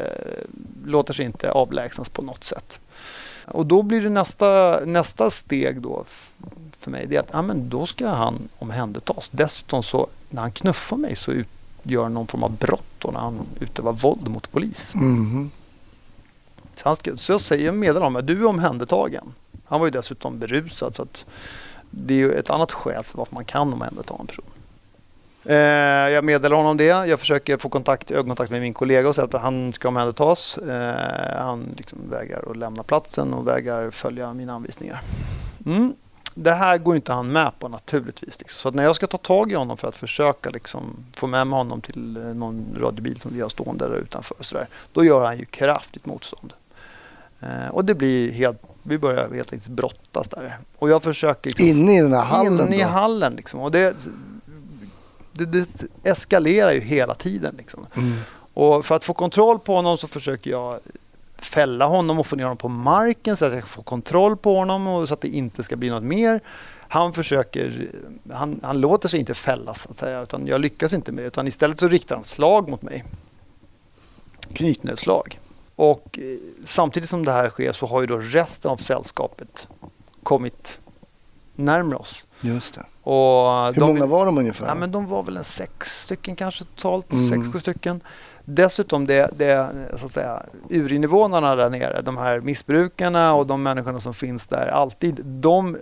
[0.85, 2.81] låter sig inte avlägsnas på något sätt.
[3.44, 6.04] Och då blir det nästa, nästa steg då
[6.80, 7.06] för mig.
[7.06, 9.28] Det är att ja, men då ska han omhändertas.
[9.30, 13.40] Dessutom så när han knuffar mig så utgör någon form av brott då när han
[13.60, 14.94] utövar våld mot polis.
[14.94, 15.50] Mm.
[16.74, 19.34] Så, han ska, så jag säger meddelar honom att du är omhändertagen.
[19.64, 21.26] Han var ju dessutom berusad så att
[21.90, 24.44] det är ju ett annat skäl för varför man kan omhänderta en person.
[25.44, 25.56] Eh,
[26.14, 26.84] jag meddelar honom det.
[26.84, 30.58] Jag försöker få kontakt, ögonkontakt med min kollega och säga att han ska omhändertas.
[30.58, 35.00] Eh, han liksom vägrar att lämna platsen och vägrar följa mina anvisningar.
[35.66, 35.94] Mm.
[36.42, 38.38] Det här går inte han med på naturligtvis.
[38.40, 38.59] Liksom.
[38.59, 41.57] Så när jag ska ta tag i honom för att försöka liksom, få med mig
[41.57, 44.37] honom till eh, någon radiobil som vi har stående där utanför.
[44.40, 46.53] Så där, då gör han ju kraftigt motstånd.
[47.40, 50.59] Eh, och det blir helt vi börjar helt enkelt brottas där.
[50.79, 51.51] Och jag försöker...
[51.51, 52.66] Liksom, inne i den här hallen?
[52.66, 53.61] Inne i hallen liksom.
[53.61, 53.96] Och det,
[55.33, 55.68] det, det,
[56.03, 57.55] eskalerar ju hela tiden.
[57.59, 57.87] Liksom.
[57.94, 58.18] Mm.
[58.55, 60.81] Och för att få kontroll på honom så försöker jag
[61.38, 64.87] fälla honom och få ner honom på marken så att jag får kontroll på honom
[64.87, 66.40] och så att det inte ska bli något mer.
[66.88, 67.90] Han försöker,
[68.33, 71.29] han, han låter sig inte fällas så att säga, utan jag lyckas inte med det.
[71.29, 73.05] Utan istället så riktar han slag mot mig.
[74.53, 75.40] Knytnävsslag.
[75.77, 79.68] Och eh, samtidigt som det här sker så har ju då resten av sällskapet
[80.22, 80.79] kommit
[81.55, 82.24] närmare oss.
[82.40, 82.85] Just det.
[83.11, 84.66] Och Hur de, många var de ungefär?
[84.66, 87.29] Ja, men de var väl en sex stycken kanske totalt, mm.
[87.29, 88.01] sex, sju stycken.
[88.50, 94.00] Dessutom det, det så att säga, urinvånarna där nere, de här missbrukarna och de människorna
[94.00, 95.76] som finns där alltid, de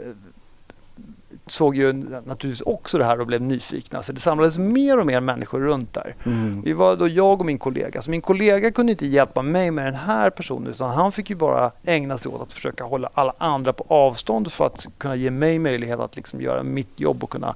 [1.47, 4.03] såg ju naturligtvis också det här och blev nyfikna.
[4.03, 6.15] Så det samlades mer och mer människor runt där.
[6.25, 6.63] Mm.
[6.63, 8.03] Vi var då jag och min kollega.
[8.03, 11.37] Så min kollega kunde inte hjälpa mig med den här personen utan han fick ju
[11.37, 15.31] bara ägna sig åt att försöka hålla alla andra på avstånd för att kunna ge
[15.31, 17.55] mig möjlighet att liksom göra mitt jobb och kunna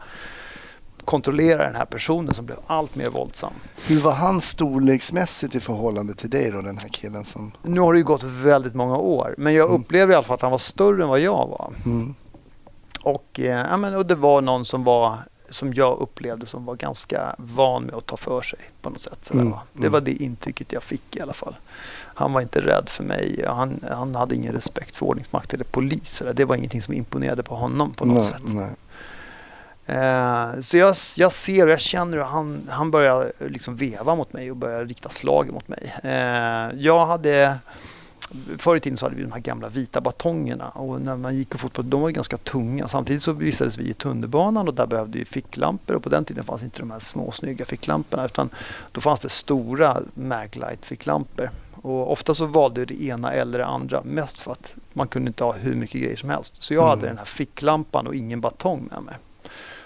[1.10, 3.52] kontrollera den här personen som blev allt mer våldsam.
[3.86, 7.24] Hur var han storleksmässigt i förhållande till dig då, den här killen?
[7.24, 7.52] Som...
[7.62, 9.80] Nu har det ju gått väldigt många år, men jag mm.
[9.80, 11.72] upplevde i alla fall att han var större än vad jag var.
[11.86, 12.14] Mm.
[13.02, 15.18] Och, eh, ja, men, och det var någon som var
[15.50, 19.30] som jag upplevde som var ganska van med att ta för sig på något sätt.
[19.32, 19.54] Mm.
[19.72, 21.56] Det var det intrycket jag fick i alla fall.
[22.14, 23.44] Han var inte rädd för mig.
[23.48, 26.22] Han, han hade ingen respekt för ordningsmakt eller polis.
[26.34, 28.54] Det var ingenting som imponerade på honom på något nej, sätt.
[28.54, 28.70] Nej.
[29.90, 34.32] Eh, så jag, jag ser och jag känner hur han, han börjar liksom veva mot
[34.32, 35.94] mig och börjar rikta slag mot mig.
[36.02, 37.58] Eh, jag hade
[38.58, 41.54] Förr i tiden så hade vi de här gamla vita batongerna och när man gick
[41.54, 42.88] och fotboll, de var ganska tunga.
[42.88, 46.44] Samtidigt så vistades vi i tunnelbanan och där behövde vi ficklampor och på den tiden
[46.44, 48.50] fanns inte de här små snygga ficklamporna utan
[48.92, 51.50] då fanns det stora Maglight ficklampor.
[51.82, 55.44] Och ofta så valde det ena eller det andra mest för att man kunde inte
[55.44, 56.62] ha hur mycket grejer som helst.
[56.62, 56.90] Så jag mm.
[56.90, 59.14] hade den här ficklampan och ingen batong med mig.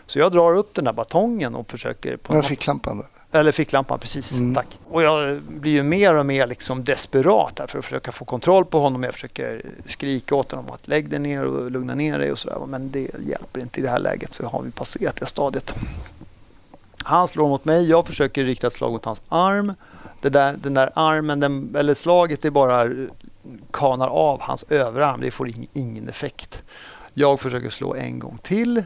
[0.06, 2.16] Så jag drar upp den här batongen och försöker...
[2.16, 2.46] På något...
[2.46, 3.02] ficklampan?
[3.32, 4.32] Eller ficklampan, precis.
[4.32, 4.54] Mm.
[4.54, 4.78] Tack.
[4.90, 8.64] Och jag blir ju mer och mer liksom desperat här för att försöka få kontroll
[8.64, 9.02] på honom.
[9.02, 12.58] Jag försöker skrika åt honom att lägg dig ner och lugna ner dig och sådär.
[12.66, 15.74] Men det hjälper inte i det här läget så har vi passerat det stadiet.
[17.04, 17.88] Han slår mot mig.
[17.88, 19.72] Jag försöker rikta ett slag mot hans arm.
[20.20, 22.88] Det där, den där armen, den, eller slaget, det bara
[23.70, 25.20] kanar av hans överarm.
[25.20, 26.62] Det får ingen, ingen effekt.
[27.14, 28.84] Jag försöker slå en gång till.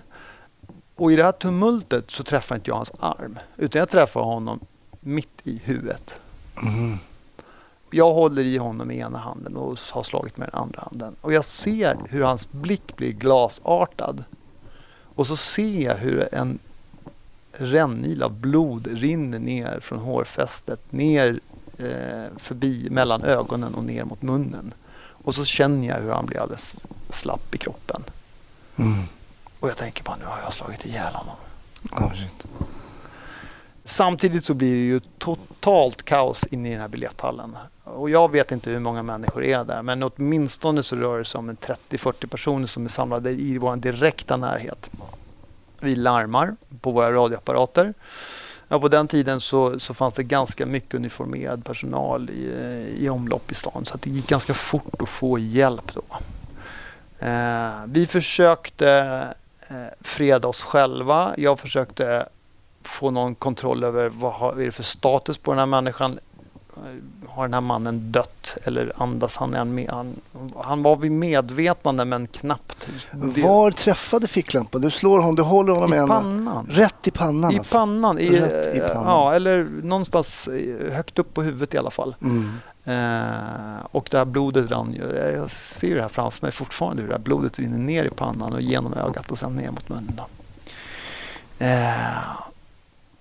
[0.98, 3.38] Och i det här tumultet så träffar inte jag hans arm.
[3.56, 4.60] Utan jag träffar honom
[5.00, 6.14] mitt i huvudet.
[6.62, 6.98] Mm.
[7.90, 11.16] Jag håller i honom med ena handen och har slagit med den andra handen.
[11.20, 14.24] Och jag ser hur hans blick blir glasartad.
[15.14, 16.58] Och så ser jag hur en
[17.52, 21.40] rännil av blod rinner ner från hårfästet, ner
[21.78, 24.74] eh, förbi mellan ögonen och ner mot munnen.
[25.24, 28.02] Och så känner jag hur han blir alldeles slapp i kroppen.
[28.76, 29.04] Mm.
[29.60, 31.36] Och jag tänker bara, nu har jag slagit ihjäl honom.
[31.90, 32.12] Oh,
[33.84, 37.56] Samtidigt så blir det ju totalt kaos inne i den här biljetthallen.
[37.84, 41.38] Och jag vet inte hur många människor är där, men åtminstone så rör det sig
[41.38, 44.90] om 30-40 personer som är samlade i vår direkta närhet.
[45.80, 47.94] Vi larmar på våra radioapparater.
[48.68, 53.52] Ja, på den tiden så, så fanns det ganska mycket uniformerad personal i, i omlopp
[53.52, 56.02] i stan så att det gick ganska fort att få hjälp då.
[57.26, 59.34] Eh, vi försökte
[60.00, 61.34] freda oss själva.
[61.36, 62.28] Jag försökte
[62.82, 66.18] få någon kontroll över vad är det för status på den här människan.
[66.76, 69.86] Eh, Har den här mannen dött eller andas han än?
[69.88, 70.20] Han,
[70.56, 72.88] han var vid medvetande men knappt.
[73.12, 74.80] Var träffade ficklampan?
[74.80, 76.08] Du slår honom, du håller honom I en...
[76.08, 76.66] pannan.
[76.70, 77.74] Rätt i pannan I alltså.
[77.74, 79.04] pannan, i, Rätt i pannan.
[79.06, 82.14] Ja, eller någonstans eh, högt upp på huvudet i alla fall.
[82.22, 82.52] Mm.
[82.88, 85.16] Eh, och det här blodet rann ju.
[85.16, 88.52] Jag ser det här framför mig fortfarande hur det här blodet rinner ner i pannan
[88.52, 90.16] och genom ögat och sen ner mot munnen.
[90.16, 90.26] Då.
[91.64, 92.40] Eh,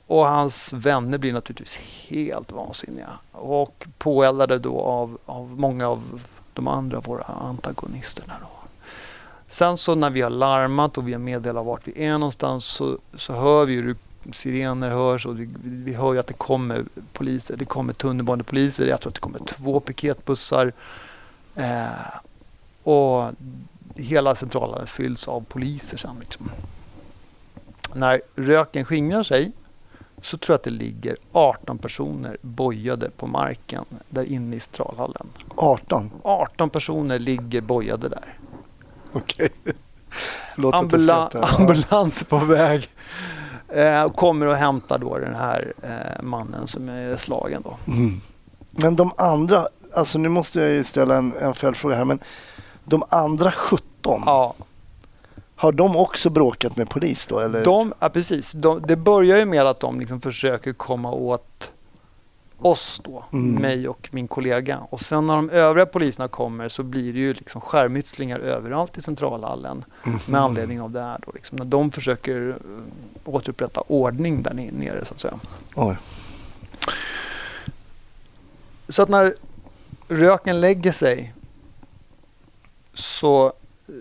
[0.07, 6.21] och hans vänner blir naturligtvis helt vansinniga och påeldade då av, av många av
[6.53, 8.33] de andra våra antagonisterna.
[8.41, 8.47] Då.
[9.47, 12.97] Sen så när vi har larmat och vi har meddelat vart vi är någonstans så,
[13.15, 13.95] så hör vi hur
[14.33, 17.57] sirener hörs och vi, vi hör ju att det kommer poliser.
[17.57, 18.85] Det kommer tunnelbanepoliser.
[18.85, 20.73] Jag tror att det kommer två piketbussar.
[21.55, 21.85] Eh,
[22.83, 23.31] och
[23.95, 26.15] hela centralen fylls av poliser sen.
[26.19, 26.49] Liksom.
[27.93, 29.51] När röken skingrar sig
[30.21, 35.29] så tror jag att det ligger 18 personer bojade på marken där inne i centralhallen.
[35.55, 36.11] 18.
[36.23, 38.37] 18 personer ligger bojade där.
[39.11, 39.49] Okej.
[40.57, 42.89] Jag Ambula- ambulans på väg.
[43.69, 47.61] Eh, kommer och hämtar då den här eh, mannen som är slagen.
[47.61, 47.77] Då.
[47.87, 48.21] Mm.
[48.71, 52.19] Men de andra, alltså nu måste jag ju ställa en, en följdfråga här, men
[52.83, 54.53] de andra 17, Ja,
[55.55, 57.39] har de också bråkat med polis då?
[57.39, 57.65] Eller?
[57.65, 58.51] de, ja, precis.
[58.51, 61.71] De, det börjar ju med att de liksom försöker komma åt
[62.59, 63.61] oss då, Mm.
[63.61, 64.79] mig och min kollega.
[64.89, 69.01] Och sen när de övriga poliserna kommer så blir det ju liksom skärmytslingar överallt i
[69.01, 70.19] centralhallen Mhm.
[70.25, 71.19] med anledning av det här.
[71.25, 72.83] Då, liksom, när de försöker eh,
[73.33, 75.39] återupprätta ordning där ne- nere så att säga.
[75.75, 75.95] Oj.
[78.89, 79.33] Så att när
[80.07, 81.33] röken lägger sig
[82.93, 83.45] så
[83.87, 83.93] eh,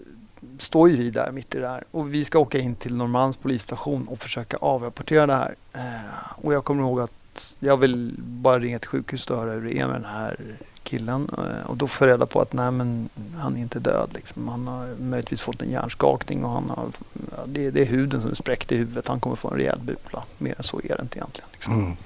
[0.58, 3.36] står ju vi där mitt i det här och vi ska åka in till Norrmalms
[3.36, 5.54] polisstation och försöka avrapportera det här.
[5.72, 7.10] Eh, och jag kommer ihåg att
[7.58, 10.36] jag vill bara ringa till sjukhuset och höra hur det är med den här
[10.82, 11.28] killen.
[11.38, 14.48] Eh, och då får jag reda på att nej men han är inte död liksom.
[14.48, 16.88] Han har möjligtvis fått en hjärnskakning och han har,
[17.36, 19.08] ja, det, det är huden som är spräckt i huvudet.
[19.08, 20.24] Han kommer få en rejäl bula.
[20.38, 21.48] Mer än så är det inte egentligen.
[21.52, 21.74] Liksom.
[21.74, 21.96] Mm.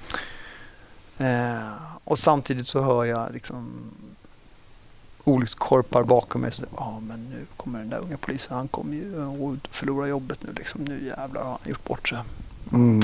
[1.17, 3.91] Eh, och samtidigt så hör jag liksom
[5.23, 6.51] olyckskorpar bakom mig.
[6.51, 8.57] Så, Ja, men nu kommer den där unga polisen.
[8.57, 10.53] Han kommer ju att förlora jobbet nu.
[10.53, 10.83] Liksom.
[10.83, 12.19] Nu jävlar har han gjort bort sig.
[12.71, 13.01] Mm.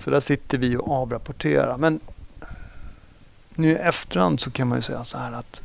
[0.00, 1.76] Så där sitter vi och avrapporterar.
[1.76, 2.00] Men
[3.54, 5.60] nu i efterhand så kan man ju säga så här att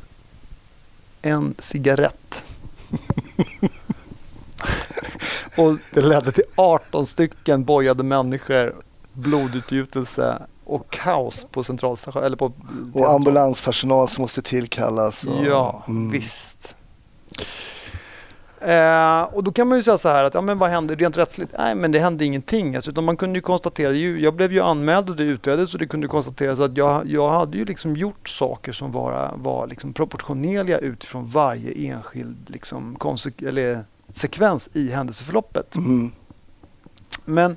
[1.22, 2.42] en cigarett
[5.56, 8.74] och det ledde till 18 stycken bojade människor,
[9.12, 12.26] blodutgjutelse och kaos på centralstationen.
[12.26, 12.52] Eller på
[12.92, 15.24] Och ambulanspersonal som måste tillkallas.
[15.24, 16.10] Och, Ja, Mm.
[16.10, 16.76] visst.
[18.60, 21.16] Eh, och då kan man ju säga så här att, ja men vad hände rent
[21.16, 21.54] rättsligt?
[21.58, 22.76] Nej men det hände ingenting.
[22.76, 25.80] Alltså, utan man kunde ju konstatera, ju, jag blev ju anmäld och det utreddes och
[25.80, 29.92] det kunde konstateras att jag, jag hade ju liksom gjort saker som var, var liksom
[29.92, 32.96] proportionerliga utifrån varje enskild liksom,
[33.38, 35.74] eller sekvens i händelseförloppet.
[35.76, 36.12] Mm.
[37.24, 37.56] Men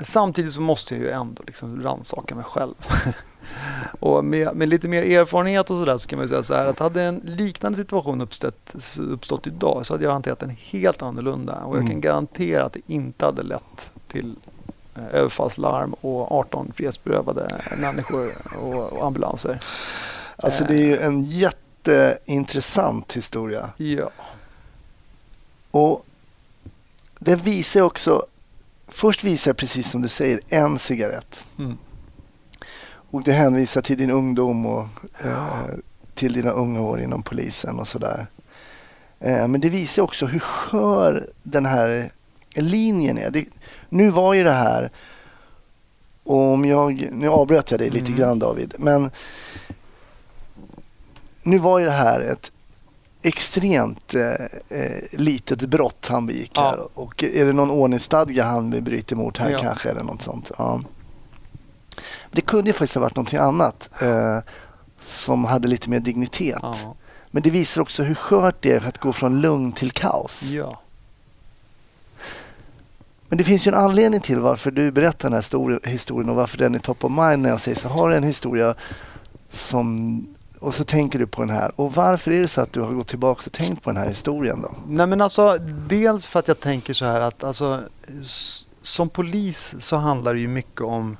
[0.00, 2.74] samtidigt så måste jag ju ändå liksom rannsaka mig själv.
[4.00, 6.78] och med, med lite mer erfarenhet och sådär så kan man säga så här att
[6.78, 11.54] hade en liknande situation uppstått, uppstått idag så hade jag hanterat den helt annorlunda.
[11.54, 11.90] Och jag Mm.
[11.92, 14.36] kan garantera att det inte hade lett till
[14.96, 19.60] eh, överfallslarm och 18 frihetsberövade människor och, och ambulanser.
[20.36, 23.70] Alltså det är ju en jätteintressant historia.
[23.76, 24.10] Ja.
[25.70, 26.04] Och
[27.18, 28.26] det visar också,
[28.88, 31.44] först visar precis som du säger en cigarett.
[31.58, 31.78] Mm.
[33.10, 34.86] Och det hänvisar till din ungdom och
[35.24, 35.64] eh,
[36.14, 38.26] till dina unga år inom polisen och sådär.
[39.20, 42.10] Eh, men det visar också hur skör den här
[42.54, 43.30] linjen är.
[43.30, 43.44] Det,
[43.88, 44.90] nu var ju det här,
[46.24, 48.18] och om jag, nu avbröt jag dig lite Mm.
[48.18, 49.10] grann David, men
[51.42, 52.52] nu var ju det här ett
[53.22, 56.62] extremt eh, eh, litet brott han begick Ja.
[56.62, 56.98] här.
[56.98, 59.58] Och är det någon ordningsstadga han bryter mot här Ja.
[59.58, 60.50] kanske eller något sånt.
[60.58, 60.80] Ja.
[62.30, 64.38] Det kunde ju faktiskt ha varit någonting annat eh,
[65.04, 66.58] som hade lite mer dignitet.
[66.62, 66.94] Ja.
[67.30, 70.42] Men det visar också hur skört det är att gå från lugn till kaos.
[70.42, 70.80] ja.
[73.28, 76.36] Men det finns ju en anledning till varför du berättar den här stor- historien och
[76.36, 78.74] varför den är top of mind när jag säger så har du en historia
[79.50, 80.26] som
[80.58, 81.72] och så tänker du på den här.
[81.80, 84.08] Och varför är det så att du har gått tillbaka och tänkt på den här
[84.08, 84.74] historien då?
[84.86, 87.80] Nej men alltså dels för att jag tänker så här att alltså
[88.82, 91.16] som polis så handlar det ju mycket om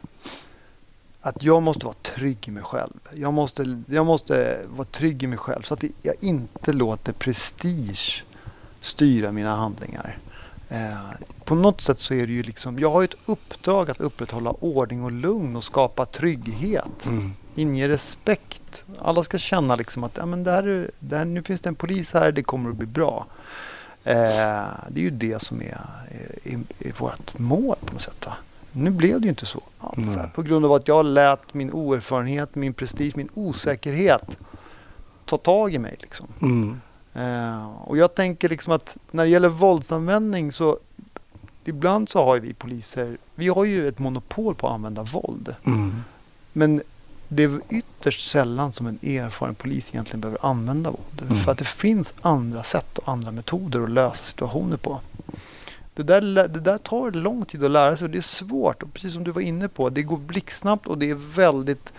[1.29, 2.93] att jag måste vara trygg i mig själv.
[3.15, 8.25] Jag måste, jag måste vara trygg i mig själv så att jag inte låter prestige
[8.81, 10.19] styra mina handlingar.
[10.69, 11.11] Eh,
[11.45, 15.05] på något sätt så är det ju liksom, jag har ett uppdrag att upprätthålla ordning
[15.05, 17.07] och lugn och skapa trygghet.
[17.07, 17.33] Mm.
[17.55, 18.85] Inge respekt.
[18.99, 21.69] Alla ska känna liksom att ja, men det här, är- det här, nu finns det
[21.69, 23.27] en polis här, det kommer att bli bra.
[24.05, 24.15] Eh,
[24.89, 28.27] det är ju det som är, är, är, är vårt mål på något sätt.
[28.27, 28.33] Va?
[28.77, 29.62] Nu blev det ju inte så.
[29.79, 34.37] Alls, på grund av att jag lät min oerfarenhet, min prestige, min osäkerhet
[35.25, 35.97] ta tag i mig.
[36.01, 36.27] Liksom.
[36.43, 36.81] Mm.
[37.15, 40.79] Eh, och jag tänker liksom att när det gäller våldsanvändning så
[41.65, 45.55] ibland så har vi poliser, vi har ju ett monopol på att använda våld.
[45.65, 46.03] Mm.
[46.53, 46.83] Men
[47.29, 51.23] det är ytterst sällan som en erfaren polis egentligen behöver använda våld.
[51.23, 51.37] Mm.
[51.37, 55.01] För att det finns andra sätt och andra metoder att lösa situationer på.
[55.97, 58.83] Det där, det där tar lång tid att lära sig och det är svårt.
[58.83, 61.93] Och precis som du var inne på, det går blixtsnabbt och det är väldigt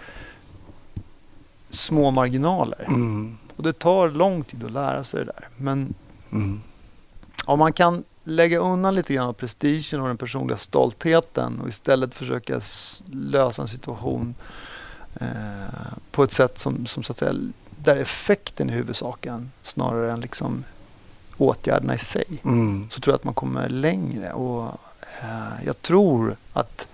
[1.70, 2.86] små marginaler.
[2.88, 3.38] Mm.
[3.56, 5.48] Och det tar lång tid att lära sig det där.
[5.58, 5.94] Men
[6.32, 6.62] Mm.
[7.46, 12.16] om man kan lägga undan lite grann av prestigen och den personliga stoltheten och istället
[12.16, 12.62] försöka
[13.12, 14.36] lösa en situation
[15.16, 15.28] eh,
[16.12, 17.34] på ett sätt som, som så att säga,
[17.84, 20.64] där effekten är huvudsaken snarare än liksom
[21.38, 22.88] åtgärderna i sig Mm.
[22.90, 24.34] så tror jag att man kommer längre.
[24.34, 24.66] Och,
[25.22, 26.88] eh, jag tror att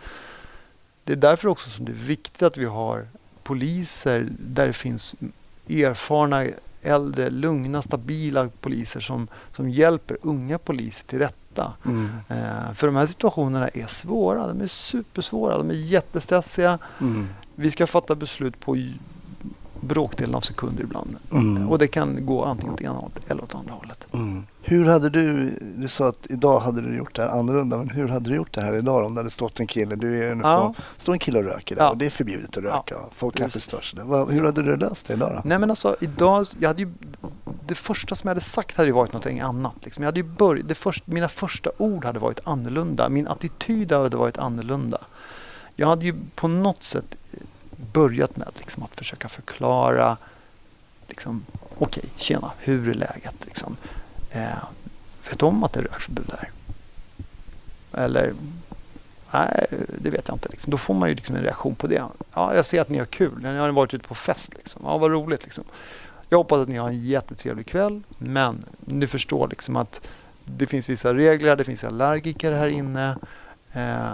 [1.04, 3.08] det är därför också som det är viktigt att vi har
[3.44, 5.16] poliser där det finns
[5.70, 6.46] erfarna,
[6.82, 11.74] äldre, lugna, stabila poliser som, som hjälper unga poliser till rätta.
[11.86, 12.10] Mm.
[12.30, 14.48] Eh, för de här situationerna är svåra.
[14.48, 15.58] De är supersvåra.
[15.58, 16.80] De är jättestressiga.
[17.02, 17.28] Mm.
[17.56, 18.78] Vi ska fatta beslut på
[19.84, 21.16] bråkdelen av sekunder ibland.
[21.32, 21.70] Mm.
[21.70, 24.08] Och det kan gå antingen åt ena hållet eller åt andra hållet.
[24.14, 24.44] Mm.
[24.66, 28.08] Hur hade du, du sa att idag hade du gjort det här annorlunda, men hur
[28.08, 30.74] hade du gjort det här idag om det hade stått en kille, du är uniform,
[30.98, 31.90] står en kille och röker där Ja.
[31.90, 32.96] och det är förbjudet att röka.
[33.16, 34.00] Folk kanske stör sig.
[34.36, 35.42] Hur hade du löst det idag då?
[35.50, 36.90] Nej men alltså idag, jag hade ju,
[37.68, 39.76] det första som jag hade sagt hade ju varit någonting annat.
[39.84, 40.04] Liksom.
[40.04, 43.10] Jag hade ju börjat, det först, mina första ord hade varit annorlunda.
[43.10, 44.98] Min attityd hade varit annorlunda.
[45.76, 47.16] Jag hade ju på något sätt
[47.84, 50.18] börjat med liksom, att försöka förklara
[51.08, 51.46] liksom,
[51.78, 53.36] okej, tjena, hur är läget?
[53.46, 53.78] Liksom.
[54.32, 54.64] Eh,
[55.30, 56.50] vet om att det är rökförbud där?
[58.04, 58.34] Eller
[59.34, 59.66] Nej,
[60.02, 60.50] det vet jag inte.
[60.50, 60.72] Liksom.
[60.72, 62.04] Då får man ju liksom en reaktion på det.
[62.34, 63.40] Ja, jag ser att ni har kul.
[63.42, 64.54] Ni har varit ute på fest.
[64.54, 64.82] Liksom.
[64.86, 65.44] Ja, vad roligt.
[65.44, 65.64] Liksom.
[66.30, 68.02] Jag hoppas att ni har en jättetrevlig kväll.
[68.18, 70.02] Men ni förstår liksom att
[70.46, 71.56] det finns vissa regler.
[71.56, 73.18] Det finns allergiker här inne.
[73.74, 74.14] Eh,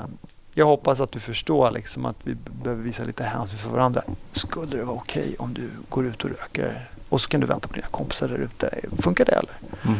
[0.53, 4.01] jag hoppas att du förstår liksom att vi behöver visa lite hänsyn för varandra.
[4.31, 7.67] Skulle det vara okej om du går ut och röker och så kan du vänta
[7.67, 8.79] på dina kompisar där ute?
[8.99, 9.53] Funkar det eller?
[9.85, 9.97] Mm.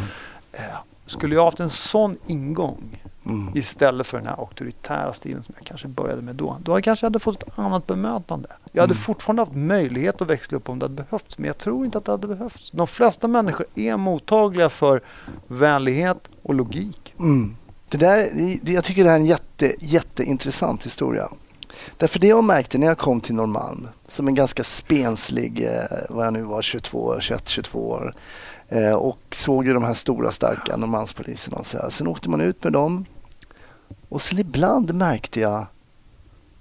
[0.51, 0.62] Eh,
[1.05, 3.51] skulle jag haft en sån ingång Mm.
[3.57, 6.57] istället för den här auktoritära stilen som jag kanske började med då.
[6.63, 8.47] Då kanske jag hade fått ett annat bemötande.
[8.71, 9.03] Jag hade Mm.
[9.03, 12.05] fortfarande haft möjlighet att växla upp om det hade behövts, men jag tror inte att
[12.05, 12.71] det hade behövts.
[12.71, 15.01] De flesta människor är mottagliga för
[15.47, 17.13] vänlighet och logik.
[17.19, 17.55] Mm.
[17.89, 18.30] Det där,
[18.69, 21.30] jag tycker det här är en jätte, jätteintressant historia.
[21.97, 26.25] Därför det jag märkte när jag kom till Norrmalm, som en ganska spenslig, eh, vad
[26.25, 28.13] jag nu var, 22, 21, 22 år.
[28.69, 31.89] Eh, och såg ju de här stora starka Norrmalmspoliserna och så här.
[31.89, 33.06] Sen åkte man ut med dem.
[34.10, 35.65] Och sen ibland märkte jag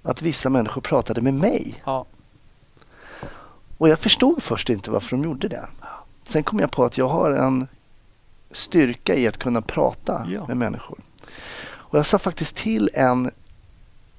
[0.03, 1.75] att vissa människor pratade med mig.
[1.85, 2.05] Ja.
[3.77, 5.67] Och jag förstod först inte varför de gjorde det.
[6.23, 7.67] Sen kom jag på att jag har en
[8.51, 10.45] styrka i att kunna prata Ja.
[10.47, 10.99] med människor.
[11.89, 13.31] Och jag sa faktiskt till en,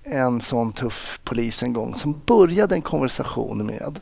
[0.02, 4.00] en sån tuff polis en gång som började en konversation med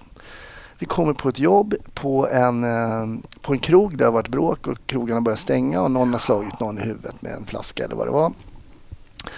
[0.78, 3.98] vi kommer på ett jobb på en, eh, på en krog.
[3.98, 7.22] Det har varit bråk och krogarna börjar stänga och någon har slagit någon i huvudet
[7.22, 8.33] med en flaska eller vad det var.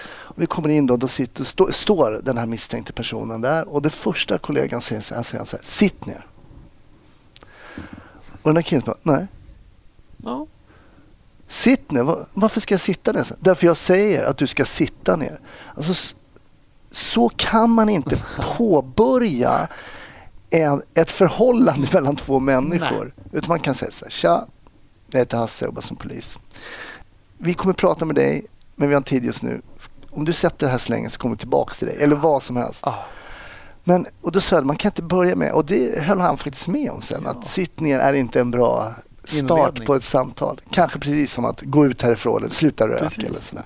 [0.03, 3.83] Och vi kommer in då, då sitter, stå, står den här misstänkte personen där och
[3.83, 6.27] det första kollegan säger så här, säger han så här sitt ner.
[8.43, 9.27] Och den här killen bara, nej.
[10.16, 10.47] Ja.
[11.51, 13.27] Sitt ner, Va- varför ska jag sitta ner?
[13.39, 15.41] Därför jag säger att du ska sitta ner.
[15.77, 16.15] Alltså,
[16.91, 18.17] så kan man inte
[18.57, 19.69] påbörja
[20.51, 23.14] en, ett förhållande mellan två människor.
[23.33, 24.47] Utan man kan säga så här, tja,
[25.11, 26.39] jag heter Hasse och jobbar som polis.
[27.39, 28.47] Vi kommer prata med dig,
[28.77, 29.61] men vi har en tid just nu.
[30.11, 32.43] Om du sätter det här så länge så kommer vi tillbaka till dig, eller vad
[32.43, 32.87] som helst.
[32.87, 32.95] Ah.
[33.85, 36.66] Men, och då sa jag, man kan inte börja med, och det höll han faktiskt
[36.68, 37.31] med om sen, Ja.
[37.31, 38.95] att sitt ner är inte en bra
[39.25, 39.87] start Inledning.
[39.87, 40.61] på ett samtal.
[40.71, 43.25] Kanske precis som att gå ut härifrån eller sluta röka Precis.
[43.25, 43.64] eller sådär.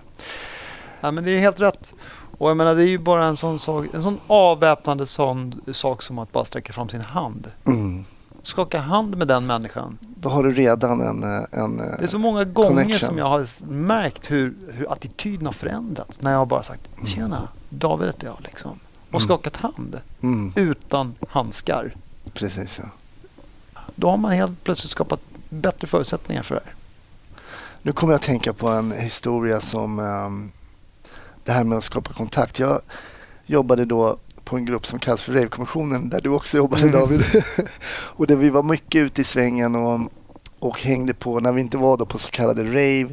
[1.00, 1.92] ja, men det är helt rätt.
[2.38, 6.02] Och jag menar, det är ju bara en sån, sak, en sån avväpnande sån sak
[6.02, 7.50] som att bara sträcka fram sin hand.
[7.66, 8.04] Mm.
[8.42, 9.98] skaka hand med den människan.
[10.00, 11.22] Då har du redan en...
[11.22, 13.08] eh, en eh, Det är så många gånger Connection.
[13.08, 16.20] som jag har märkt hur, hur attityden har förändrats.
[16.20, 18.78] När jag har bara sagt tjena, David heter jag liksom.
[19.10, 19.26] Och Mm.
[19.28, 21.94] skakat hand mm, utan handskar.
[22.32, 22.88] precis, ja.
[23.94, 25.20] Då har man helt plötsligt skapat
[25.54, 26.74] bättre förutsättningar för det här.
[27.82, 30.52] Nu kommer jag att tänka på en historia som ehm,
[31.44, 32.58] det här med att skapa kontakt.
[32.58, 32.80] Jag
[33.46, 37.24] jobbade då på en grupp som kallas för Rave-kommissionen där du också jobbade David.
[37.90, 40.00] och där vi var mycket ute i svängen och,
[40.58, 43.08] och hängde på, när vi inte var då på så kallade rave,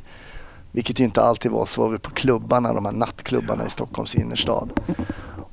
[0.72, 4.16] vilket ju inte alltid var, så var vi på klubbarna, de här nattklubbarna i Stockholms
[4.16, 4.80] innerstad.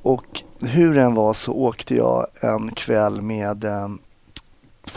[0.03, 3.99] Och hur det än var så åkte jag en kväll med ehm,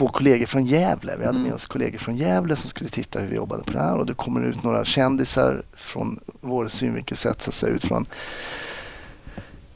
[0.02, 1.16] två kollegor från Gävle.
[1.18, 1.54] Vi hade med Mm.
[1.54, 4.14] oss kollegor från Gävle som skulle titta hur vi jobbade på det här och det
[4.14, 8.06] kommer ut några kändisar från vår synvinkel sett så att säga ut från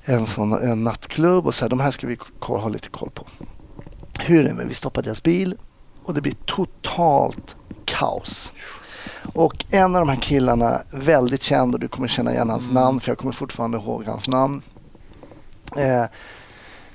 [0.05, 3.27] en sån en nattklubb och så här, de här ska vi ha lite koll på.
[4.21, 5.57] Hur är det men vi stoppar deras bil
[6.05, 8.53] och det blir totalt kaos.
[9.35, 12.75] Och en av de här killarna, väldigt känd och du kommer känna igen hans Mm.
[12.83, 14.63] namn för jag kommer fortfarande ihåg hans namn.
[15.77, 16.05] Eh,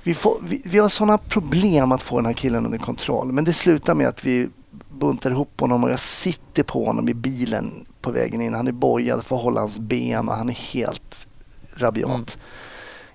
[0.03, 3.31] vi, får, vi, vi har sådana problem att få den här killen under kontroll.
[3.31, 4.49] Men det slutar med att vi
[4.91, 8.53] buntar ihop honom och jag sitter på honom i bilen på vägen in.
[8.53, 11.27] Han är bojad för att hålla hans ben och han är helt
[11.73, 12.09] rabiat.
[12.09, 12.25] Mm.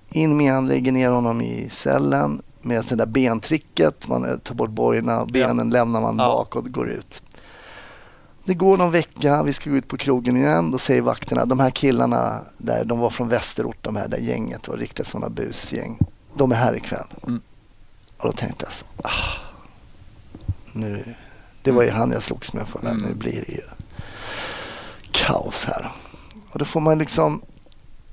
[0.09, 4.07] In med han, lägger ner honom i cellen med det där bentricket.
[4.07, 6.25] Man tar bort bojorna benen lämnar man Ja.
[6.25, 7.21] bak och går ut.
[8.45, 10.71] Det går någon vecka, vi ska gå ut på krogen igen.
[10.71, 14.67] Då säger vakterna, de här killarna där, de var från västerort, de här där gänget
[14.67, 15.97] var riktigt sådana busgäng.
[16.37, 17.07] De är här ikväll.
[17.27, 17.41] Mm.
[18.17, 19.11] Och då tänkte jag så, ah,
[20.73, 21.15] nu,
[21.61, 23.01] det var ju han jag slogs med förra, Mm.
[23.03, 23.61] nu blir det ju
[25.11, 25.91] kaos här.
[26.51, 27.41] Och då får man liksom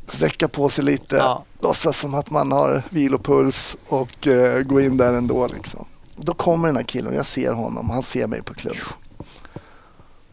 [0.07, 1.45] sträcka på sig lite, Ja.
[1.61, 5.47] låtsas som att man har vilopuls och eh, gå in där ändå.
[5.47, 5.85] Liksom.
[6.17, 8.81] Då kommer den här killen och jag ser honom, han ser mig på klubben.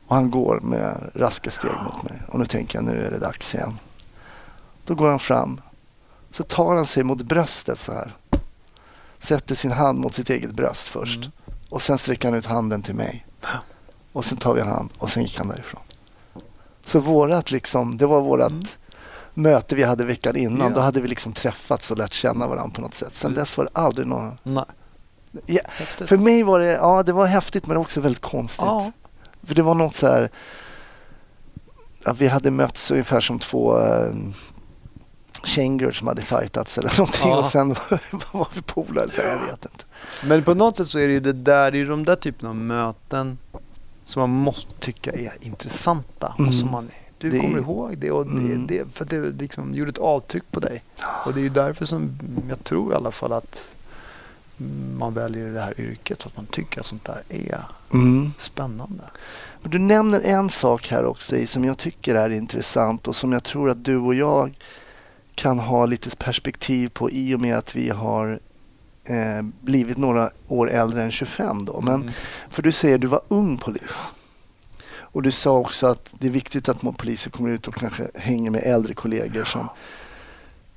[0.07, 2.21] Och han går med raska steg mot mig.
[2.27, 3.77] Och nu tänker jag, nu är det dags igen.
[4.85, 5.61] Då går han fram.
[6.31, 8.15] Så tar han sig mot bröstet så här.
[9.19, 11.17] Sätter sin hand mot sitt eget bröst först.
[11.17, 11.31] Mm.
[11.69, 13.25] Och sen sträcker han ut handen till mig.
[14.13, 15.81] Och sen tar vi hand och sen gick han därifrån.
[16.85, 18.63] Så vårat liksom, det var vårat Mm.
[19.33, 20.67] möte vi hade veckan innan.
[20.69, 20.75] Ja.
[20.75, 23.15] Då hade vi liksom träffats och lärt känna varandra på något sätt.
[23.15, 23.39] Sen Mm.
[23.39, 24.37] dess var det aldrig någon...
[24.43, 24.63] Nej.
[25.45, 26.07] Ja, Häftigt.
[26.09, 28.65] för mig var det, ja det var häftigt men också väldigt konstigt.
[28.65, 28.91] Ja.
[29.43, 30.29] För det var något så här...
[32.05, 34.13] Ja, vi hade mötts ungefär som två äh,
[35.43, 37.37] kängurur som hade fightats eller någonting Ja.
[37.37, 37.69] och sen
[38.31, 39.09] var vi polare.
[39.09, 39.83] Så jag vet inte.
[40.25, 42.49] Men på något sätt så är det ju det där, det är de där typerna
[42.49, 43.37] av möten
[44.05, 46.35] som man måste tycka är intressanta.
[46.39, 46.49] Mm.
[46.49, 48.67] Och som man, du Det- kommer ihåg det och det, Mm.
[48.67, 50.83] det för det liksom gjorde ett avtryck på dig.
[51.25, 52.19] Och det är ju därför som
[52.49, 53.61] jag tror i alla fall att
[54.97, 56.23] man väljer det här yrket.
[56.23, 57.63] För att man tycker att sånt där är
[57.93, 58.31] Mm.
[58.37, 59.03] spännande.
[59.61, 63.43] Men du nämner en sak här också som jag tycker är intressant och som jag
[63.43, 64.53] tror att du och jag
[65.35, 68.39] kan ha lite perspektiv på i och med att vi har
[69.03, 71.81] eh, blivit några år äldre än 25 då.
[71.81, 72.13] Men Mm.
[72.49, 74.11] För du säger att du var ung polis.
[75.13, 78.49] Och du sa också att det är viktigt att poliser kommer ut och kanske hänger
[78.49, 79.43] med äldre kollegor.
[79.43, 79.69] Som,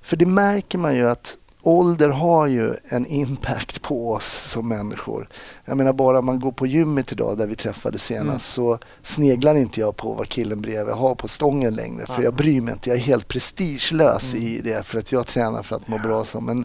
[0.03, 1.37] för det märker man ju att
[1.67, 5.29] ålder har ju en impact på oss som människor.
[5.65, 8.39] Jag menar bara man går på gymmet idag där vi träffades senast Mm.
[8.79, 12.07] så sneglar inte jag på vad killen bredvid har på stången längre.
[12.07, 12.23] För Ja.
[12.23, 12.91] jag bryr mig inte.
[12.91, 14.47] Jag är helt prestigelös Mm.
[14.47, 16.25] i det för att jag tränar för att må bra.
[16.25, 16.41] Så.
[16.41, 16.65] Men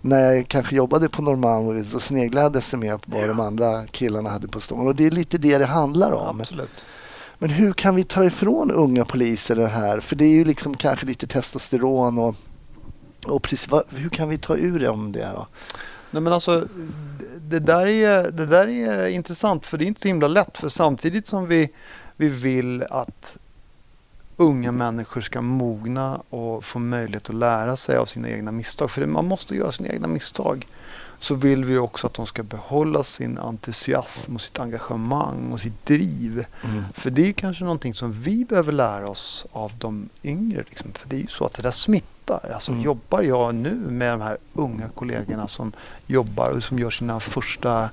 [0.00, 3.86] när jag kanske jobbade på Norrmalm så sneglade jag desto mer på vad de andra
[3.86, 4.86] killarna hade på stången.
[4.86, 6.40] Och det är lite det det handlar om.
[6.40, 6.84] Absolut.
[7.38, 10.00] Men hur kan vi ta ifrån unga poliser det här?
[10.00, 12.34] För det är ju liksom kanske lite testosteron och,
[13.30, 15.46] och precis, vad, hur kan vi ta ur om det då?
[16.10, 16.68] Nej, men alltså,
[17.40, 20.58] det- där är, det där är intressant för det är inte så himla lätt.
[20.58, 21.68] För samtidigt som vi,
[22.16, 23.36] vi vill att
[24.36, 28.90] unga människor ska mogna och få möjlighet att lära sig av sina egna misstag.
[28.90, 30.66] För det- man måste göra sina egna misstag.
[31.20, 35.86] Så vill vi också att de ska behålla sin entusiasm och sitt engagemang och sitt
[35.86, 36.44] driv.
[36.94, 40.64] För det är kanske någonting som vi behöver lära oss av de yngre.
[40.68, 40.92] Liksom.
[40.92, 42.50] För det är ju så att det där smittar.
[42.54, 42.84] Alltså Mm.
[42.84, 45.72] jobbar jag nu med de här unga kollegorna som
[46.06, 47.90] jobbar och som gör sina första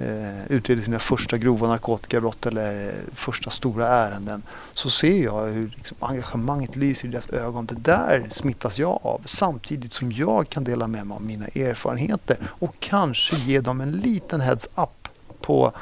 [0.00, 4.42] eh, utreder sina första grova narkotikabrott eller första stora ärenden
[4.74, 7.66] så ser jag hur liksom, engagemanget lyser i deras ögon.
[7.66, 12.36] Det där smittas jag av samtidigt som jag kan dela med mig av mina erfarenheter
[12.44, 15.08] och kanske ge dem en liten heads-up
[15.40, 15.72] på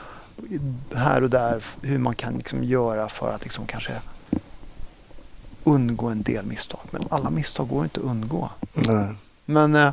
[0.94, 3.92] här och där hur man kan liksom göra för att liksom kanske
[5.64, 6.80] undgå en del misstag.
[6.90, 8.50] Men alla misstag går inte att undgå.
[8.72, 9.14] Nej.
[9.44, 9.92] Men, eh,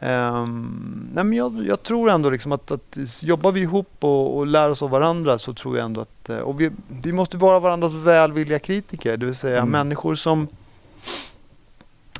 [0.00, 4.46] Ehm, nej men jag, jag tror ändå liksom att, att jobbar vi ihop och, och
[4.46, 6.28] lär oss av varandra så tror jag ändå att...
[6.28, 6.70] eh, Och vi,
[7.04, 9.70] vi måste vara varandras välvilliga kritiker, det vill säga Mm.
[9.70, 10.48] människor som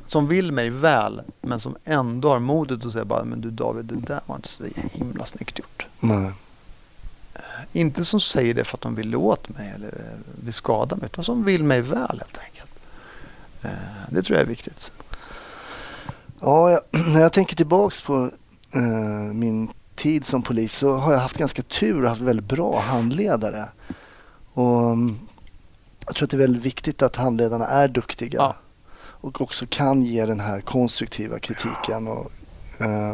[0.05, 3.85] som vill mig väl men som ändå har modet att säga bara men du David
[3.85, 5.85] det där var inte så himla snyggt gjort.
[5.99, 6.31] Nej.
[7.71, 11.05] Inte som säger det för att de vill åt mig eller eh, vill skada mig
[11.05, 12.71] utan som vill mig väl helt enkelt.
[13.61, 13.69] Eh,
[14.09, 14.91] Det tror jag är viktigt.
[16.41, 16.81] Ja, jag,
[17.13, 18.31] när jag tänker tillbaks på
[18.73, 22.79] eh, min tid som polis så har jag haft ganska tur och haft väldigt bra
[22.79, 23.65] handledare.
[24.53, 25.17] Och mm,
[26.05, 28.55] jag tror att det är väldigt viktigt att handledarna är duktiga Ja.
[29.01, 32.07] och också kan ge den här konstruktiva kritiken.
[32.07, 32.31] Och,
[32.79, 33.13] eh,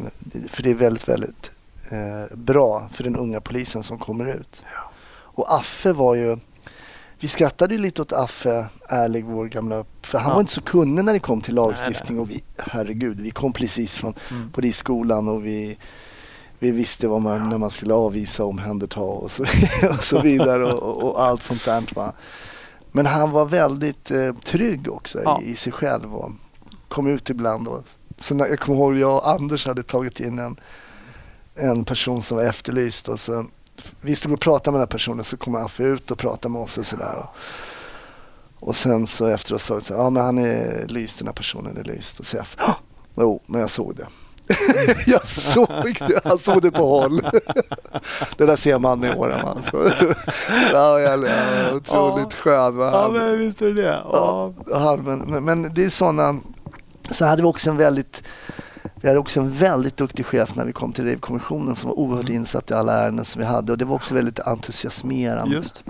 [0.50, 1.52] för det är väldigt, väldigt
[1.90, 4.64] eh, bra för den unga polisen som kommer ut.
[5.08, 6.38] Och Affe var ju
[7.26, 9.86] vi skrattade ju lite åt Affe Ärlig, vår gamla...
[10.02, 10.34] För han Ja.
[10.34, 13.54] var inte så kunnig när det kom till Nej, lagstiftning och vi, herregud, vi kom
[13.54, 14.52] precis från Mm.
[14.52, 15.78] polisskolan och vi,
[16.60, 19.44] vi visste vad man, när man skulle avvisa, omhänderta och så,
[19.90, 21.84] och så vidare och, och, och allt sånt där.
[21.96, 22.14] Va?
[22.92, 25.42] Men han var väldigt eh, trygg också Ja.
[25.44, 26.32] i, i sig själv och
[26.88, 27.68] kom ut ibland.
[27.68, 27.84] Och,
[28.18, 30.56] så när, jag kommer ihåg jag och Anders hade tagit in en,
[31.56, 33.46] en person som var efterlyst och så
[34.02, 36.62] vi stod och pratade med den här personen så kom Affe ut och pratade med
[36.62, 37.16] oss och sådär.
[37.16, 37.36] Och,
[38.70, 41.78] och sen så efteråt sa vi så ja men han är lyst, den här personen
[41.78, 42.20] är lyst.
[42.20, 42.76] Och så Affe, "Ja,
[43.16, 44.06] jo men jag såg det.
[45.06, 47.22] jag såg det, han såg det på håll.
[48.38, 49.92] det där ser man i åren alltså.
[50.74, 52.38] ja, jag, jag, otroligt Ja.
[52.42, 52.78] skön.
[52.80, 54.00] Ja men visst är det det.
[54.12, 56.36] Ja, ja, men, men, men det är sådana.
[57.12, 58.24] Så hade vi också en väldigt
[59.06, 62.26] vi hade också en väldigt duktig chef när vi kom till Rejvkommissionen som var oerhört
[62.26, 62.36] Mm.
[62.36, 65.56] insatt i alla ärenden som vi hade och det var också väldigt entusiasmerande.
[65.56, 65.84] Just.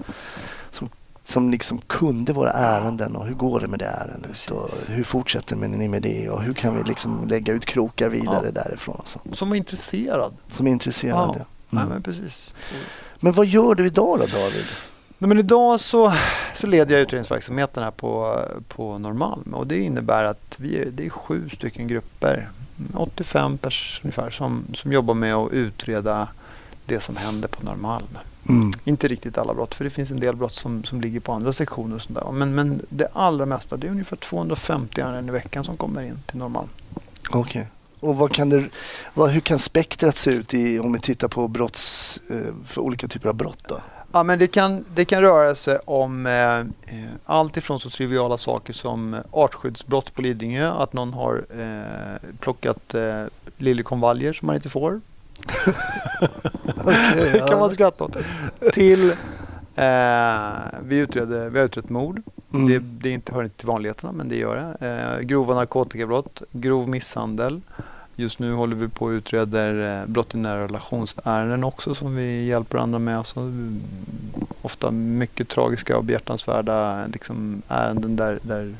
[1.23, 5.55] Som liksom kunde våra ärenden och hur går det med det ärendet och hur fortsätter
[5.55, 9.19] ni med det och hur kan vi liksom lägga ut krokar vidare därifrån och så.
[9.33, 10.33] Som var intresserad.
[10.47, 11.17] Som är intresserade.
[11.21, 11.33] Ja.
[11.35, 11.45] Mm.
[11.69, 12.53] Nej, men precis.
[13.19, 14.65] Men vad gör du idag då David?
[15.17, 16.13] Nej, men idag så,
[16.55, 21.05] så leder jag utredningsverksamheten här på, på Norrmalm och det innebär att vi är, det
[21.05, 22.49] är sju stycken grupper,
[22.93, 26.27] 85 pers ungefär, som, som jobbar med att utreda
[26.85, 28.17] det som händer på Norrmalm.
[28.49, 28.71] Mm.
[28.83, 31.53] Inte riktigt alla brott, för det finns en del brott som, som ligger på andra
[31.53, 31.95] sektioner.
[31.95, 32.31] Och sånt där.
[32.31, 36.19] Men, men det allra mesta, det är ungefär 250 ärenden i veckan som kommer in
[36.25, 36.69] till Norrmalm.
[37.29, 37.67] Okej.
[37.99, 38.69] Och vad kan det,
[39.13, 43.07] vad, hur kan spektrat se ut i, om vi tittar på brotts, eh, för olika
[43.07, 43.81] typer av brott då?
[44.15, 46.65] Ja, men det, kan, det kan röra sig om eh, eh,
[47.25, 52.93] allt ifrån så triviala saker som eh, artskyddsbrott på Lidingö, att någon har eh, plockat
[52.93, 53.23] eh,
[53.57, 55.01] liljekonvaljer som man inte får.
[56.83, 58.17] Okej, Det kan man skratta åt.
[58.73, 59.09] Till
[59.75, 60.49] eh,
[60.83, 62.21] vi, utreder, vi har utrett mord.
[62.53, 62.67] Mm.
[62.67, 64.87] Det, det inte, hör inte till vanligheterna, men det gör det.
[64.87, 67.61] Eh, grova narkotikabrott, grov misshandel.
[68.15, 72.45] Just nu håller vi på och utreder eh, brott i nära relationsärenden också som vi
[72.45, 73.17] hjälper andra med.
[73.17, 73.81] Alltså, mm,
[74.61, 78.75] ofta mycket tragiska och behjärtansvärda liksom, ärenden där, där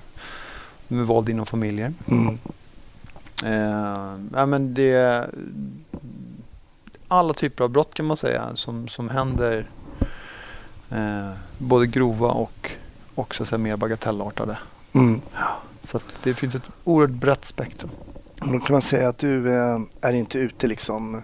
[0.87, 1.93] med våld inom familjer.
[2.07, 2.37] Mm.
[3.43, 5.25] Eh, ja, men det,
[7.07, 9.65] alla typer av brott kan man säga som, som händer.
[10.91, 12.71] Eh, både grova och,
[13.15, 14.57] och så att säga, mer bagatellartade.
[14.93, 15.21] Mm.
[15.83, 17.91] Så att det finns ett oerhört brett spektrum.
[18.51, 21.21] Då kan man säga att du eh, är inte ute liksom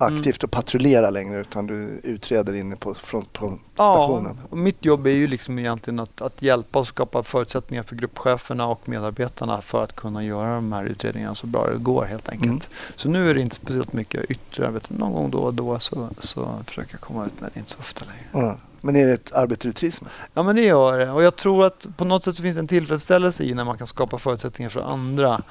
[0.00, 4.38] aktivt och patrullerar längre utan du utreder inne på, stationen.
[4.50, 8.66] och mitt jobb är ju liksom egentligen att, att hjälpa och skapa förutsättningar för gruppcheferna
[8.66, 12.50] och medarbetarna för att kunna göra de här utredningarna så bra det går helt enkelt.
[12.50, 12.62] Mm.
[12.96, 14.94] Så nu är det inte speciellt mycket yttre arbete.
[14.94, 18.04] Någon gång då och då så, så försöker jag komma ut men inte så ofta
[18.04, 18.46] längre.
[18.46, 18.56] Ja.
[18.80, 20.10] Men är det ett arbete du trivs med?
[20.34, 21.10] Ja men det gör det.
[21.10, 23.86] Och jag tror att på något sätt finns det en tillfredsställelse i när man kan
[23.86, 25.42] skapa förutsättningar för andra.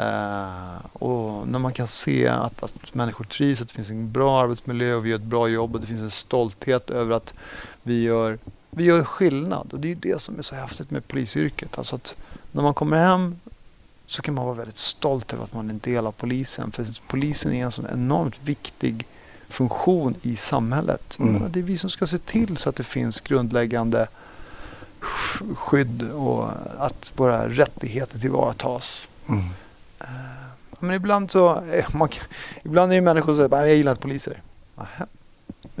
[0.00, 4.40] Eh, och när man kan se att, att människor trivs, att det finns en bra
[4.42, 7.34] arbetsmiljö och vi gör ett bra jobb och det finns en stolthet över att
[7.82, 8.38] vi gör,
[8.70, 9.72] vi gör skillnad.
[9.72, 11.78] Och det är det som är så häftigt med polisyrket.
[11.78, 12.14] Alltså att
[12.52, 13.36] när man kommer hem
[14.06, 16.72] så kan man vara väldigt stolt över att man är en del av polisen.
[16.72, 19.06] För polisen är en sån enormt viktig
[19.48, 21.16] funktion i samhället.
[21.18, 21.52] Mm.
[21.52, 24.06] Det är vi som ska se till så att det finns grundläggande
[25.00, 26.48] sk- skydd och
[26.78, 29.00] att våra rättigheter tillvaratas.
[29.28, 29.44] Mm.
[30.00, 30.06] Eh,
[30.78, 32.08] men ibland så, eh, man,
[32.62, 34.42] ibland är det människor som säger att jag gillar inte poliser.
[34.74, 35.06] Nähä.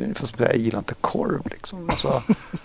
[0.00, 1.46] Det är ungefär som att säga jag gillar inte korv.
[1.50, 1.90] Liksom.
[1.90, 2.22] Alltså,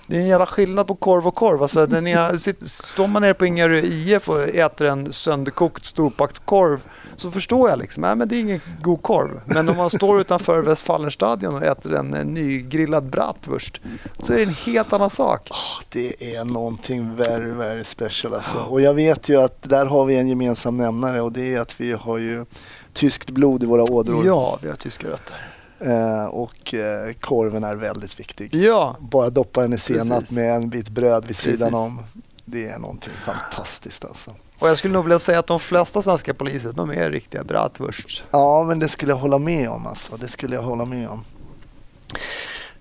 [0.07, 1.61] det är en jävla skillnad på korv och korv.
[1.61, 6.79] Alltså, ni sitter, står man nere på Ingarö IF och äter en sönderkokt storpakt korv
[7.15, 9.41] så förstår jag liksom, nej men det är ingen god korv.
[9.45, 13.81] Men om man står utanför Westfalenstadion och äter en, eh, nygrillad bratwurst
[14.19, 15.49] så är det en helt annan sak.
[15.89, 18.57] Det är någonting very, very special alltså.
[18.57, 21.81] Och jag vet ju att där har vi en gemensam nämnare och det är att
[21.81, 22.45] vi har ju
[22.93, 24.25] tyskt blod i våra ådror.
[24.25, 25.55] Ja, vi har tyska rötter.
[25.79, 28.55] Eh, och eh, korven är väldigt viktig.
[28.55, 30.35] Ja, Bara doppa den i senap Precis.
[30.35, 31.73] med en bit bröd vid sidan Precis.
[31.73, 32.03] om.
[32.45, 34.35] Det är någonting fantastiskt alltså.
[34.59, 38.23] och jag skulle nog vilja säga att de flesta svenska poliser, de är riktiga bratwurst.
[38.31, 40.17] Ja, men det skulle jag hålla med om alltså.
[40.17, 41.23] Det skulle jag hålla med om.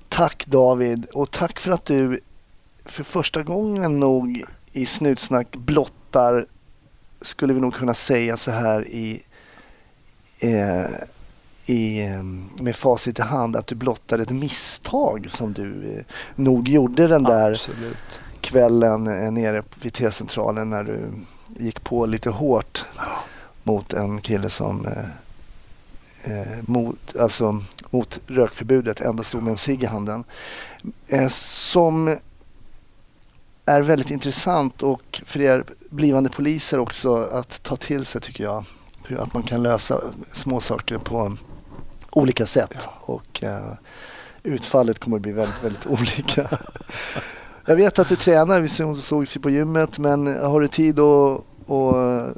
[0.08, 2.20] Tack David och tack för att du
[2.84, 6.46] för första gången nog i Snutsnack blottar,
[7.20, 9.22] skulle vi nog kunna säga så här i,
[10.38, 10.84] eh,
[11.66, 12.22] i eh,
[12.62, 16.04] med facit i hand, att du blottar ett misstag som du eh,
[16.34, 18.20] nog gjorde den där Absolut.
[18.40, 21.10] kvällen eh, nere vid T-centralen när du
[21.58, 22.84] gick på lite hårt
[23.62, 25.04] mot en kille som eh,
[26.24, 27.60] eh, mot, alltså,
[27.90, 30.24] mot rökförbudet ändå stod med en cigg i handen.
[31.08, 32.16] Eh, som
[33.66, 38.64] är väldigt intressant och för er blivande poliser också att ta till sig tycker jag.
[39.06, 40.00] Hur att man kan lösa
[40.32, 41.36] små saker på
[42.14, 42.76] olika sätt.
[43.00, 43.72] Och eh,
[44.42, 46.58] utfallet kommer att bli väldigt, väldigt olika.
[47.66, 48.68] Jag vet att du tränar, vi
[49.02, 51.40] sågs ju på gymmet, men har du tid att,
[51.70, 52.36] att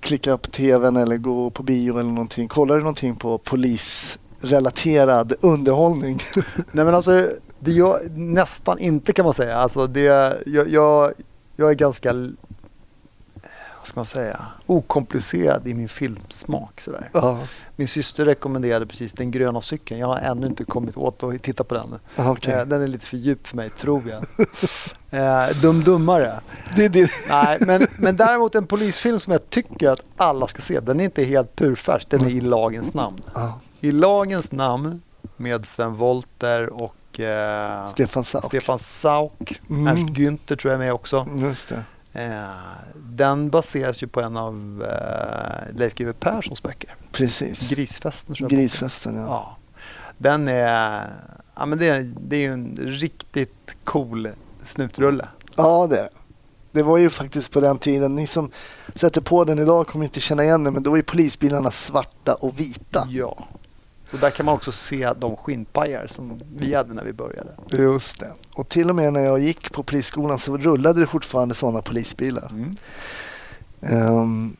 [0.00, 2.48] klicka på tvn eller gå på bio eller någonting?
[2.48, 6.22] Kollar du någonting på polisrelaterad underhållning?
[6.72, 7.28] Nej men alltså,
[7.58, 9.56] det gör nästan inte kan man säga.
[9.56, 10.00] Alltså det,
[10.46, 11.12] jag, jag,
[11.56, 12.12] jag är ganska,
[13.86, 16.80] vad ska man säga, okomplicerad i min filmsmak.
[16.80, 17.08] Sådär.
[17.12, 17.40] Ja,
[17.76, 20.00] Min syster rekommenderade precis Den gröna cykeln.
[20.00, 21.98] Jag har ännu inte kommit åt att titta på den.
[22.16, 22.54] ja, okej.
[22.54, 24.24] Eh, Den är lite för djup för mig, tror jag.
[25.50, 26.40] eh, dum Dummare.
[26.76, 30.80] Det, det, Nej, men, men däremot en polisfilm som jag tycker att alla ska se.
[30.80, 33.22] Den är inte helt purfärsk, den är i lagens namn.
[33.34, 33.60] ja.
[33.80, 35.02] I lagens namn
[35.36, 38.44] med Sven Wollter och eh, Stefan Sauk.
[38.44, 39.60] Stefan Sauk.
[39.70, 39.86] Mm.
[39.86, 41.26] Ernst Günther tror jag är med också.
[41.36, 41.82] Just det.
[42.16, 42.48] Eh,
[42.94, 46.94] den baseras ju på en av eh, Leif GW Perssons böcker.
[47.12, 47.70] Precis.
[47.70, 48.34] Grisfesten.
[48.48, 49.22] Grisfesten, ja.
[49.26, 49.56] Ja.
[50.18, 51.10] Den är,
[51.54, 54.28] ja, men det, är, det är ju en riktigt cool
[54.64, 55.28] snutrulle.
[55.56, 56.08] Ja, det är.
[56.72, 58.50] Det var ju faktiskt på den tiden, ni som
[58.94, 62.34] sätter på den idag kommer inte känna igen den, men då var ju polisbilarna svarta
[62.34, 63.08] och vita.
[63.10, 63.48] Ja.
[64.12, 67.50] Och där kan man också se de skinnpajar som vi hade när vi började.
[67.70, 68.32] Just det.
[68.54, 72.50] Och till och med när jag gick på polisskolan så rullade det fortfarande sådana polisbilar.
[72.50, 72.76] Mm.
[73.80, 74.56] Ehm,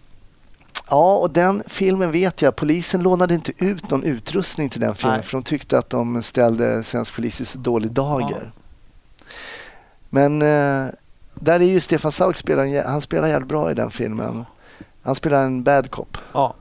[0.91, 5.17] ja, och den filmen vet jag, polisen lånade inte ut någon utrustning till den filmen
[5.17, 5.27] Nej.
[5.27, 8.51] för de tyckte att de ställde svensk polis i så dålig dager.
[10.11, 10.87] Men eh,
[11.35, 14.45] där är ju Stefan Sauk, spelar, han spelar jävligt bra i den filmen.
[15.03, 16.19] Han spelar en bad cop.
[16.33, 16.55] Ja.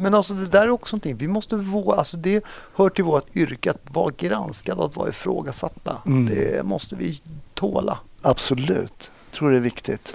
[0.00, 2.44] Men alltså det där är också någonting, vi måste våga, alltså det
[2.74, 5.96] hör till vårt yrke att vara granskade, att vara ifrågasatta.
[6.06, 6.26] Mm.
[6.26, 7.22] Det måste vi
[7.54, 7.98] tåla.
[8.22, 10.14] Absolut, tror det är viktigt.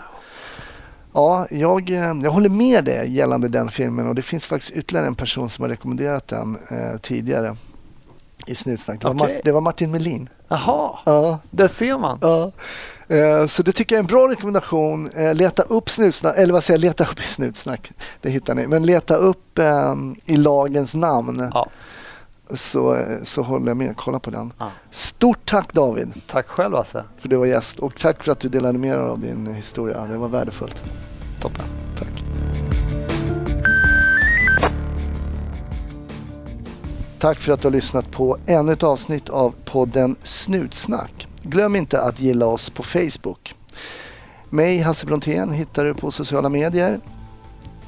[1.13, 5.07] Ja, jag, eh, jag håller med dig gällande den filmen och det finns faktiskt ytterligare
[5.07, 7.55] en person som har rekommenderat den eh, tidigare
[8.45, 9.01] i Snutsnack.
[9.01, 9.35] Det, var Okej.
[9.35, 10.29] Mar- det var Martin Melin.
[10.47, 12.17] Jaha, Ja, där ser man.
[12.21, 12.51] ja.
[13.07, 15.09] Eh, så det tycker jag är en bra rekommendation.
[15.15, 17.91] Eh, leta upp Snutsnack, eller vad säger jag, leta upp i Snutsnack.
[18.21, 18.67] Det hittar ni.
[18.67, 21.67] Men leta upp eh, i lagens namn Ja.
[22.53, 23.93] så, så håller jag med.
[23.97, 24.53] Kolla på den.
[24.59, 24.71] Ja.
[24.91, 27.03] Stort tack David Tack själv Hasse.
[27.17, 29.53] för att du var gäst och tack för att du delade med dig av din
[29.53, 30.01] historia.
[30.05, 30.83] Det var värdefullt.
[31.41, 31.65] Toppen.
[31.99, 32.24] Tack.
[37.19, 41.27] Tack för att du har lyssnat på ännu ett avsnitt av podden Snutsnack.
[41.41, 43.55] Glöm inte att gilla oss på Facebook.
[44.49, 46.99] Mig, Hasse Brontén, hittar du på sociala medier.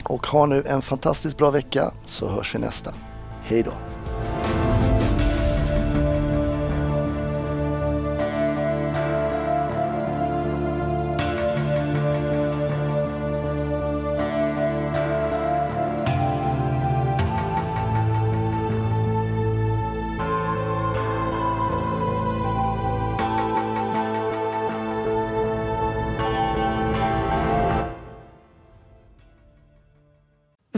[0.04, 2.94] Och ha nu en fantastiskt bra vecka så hörs vi nästa.
[3.44, 3.97] Hej då!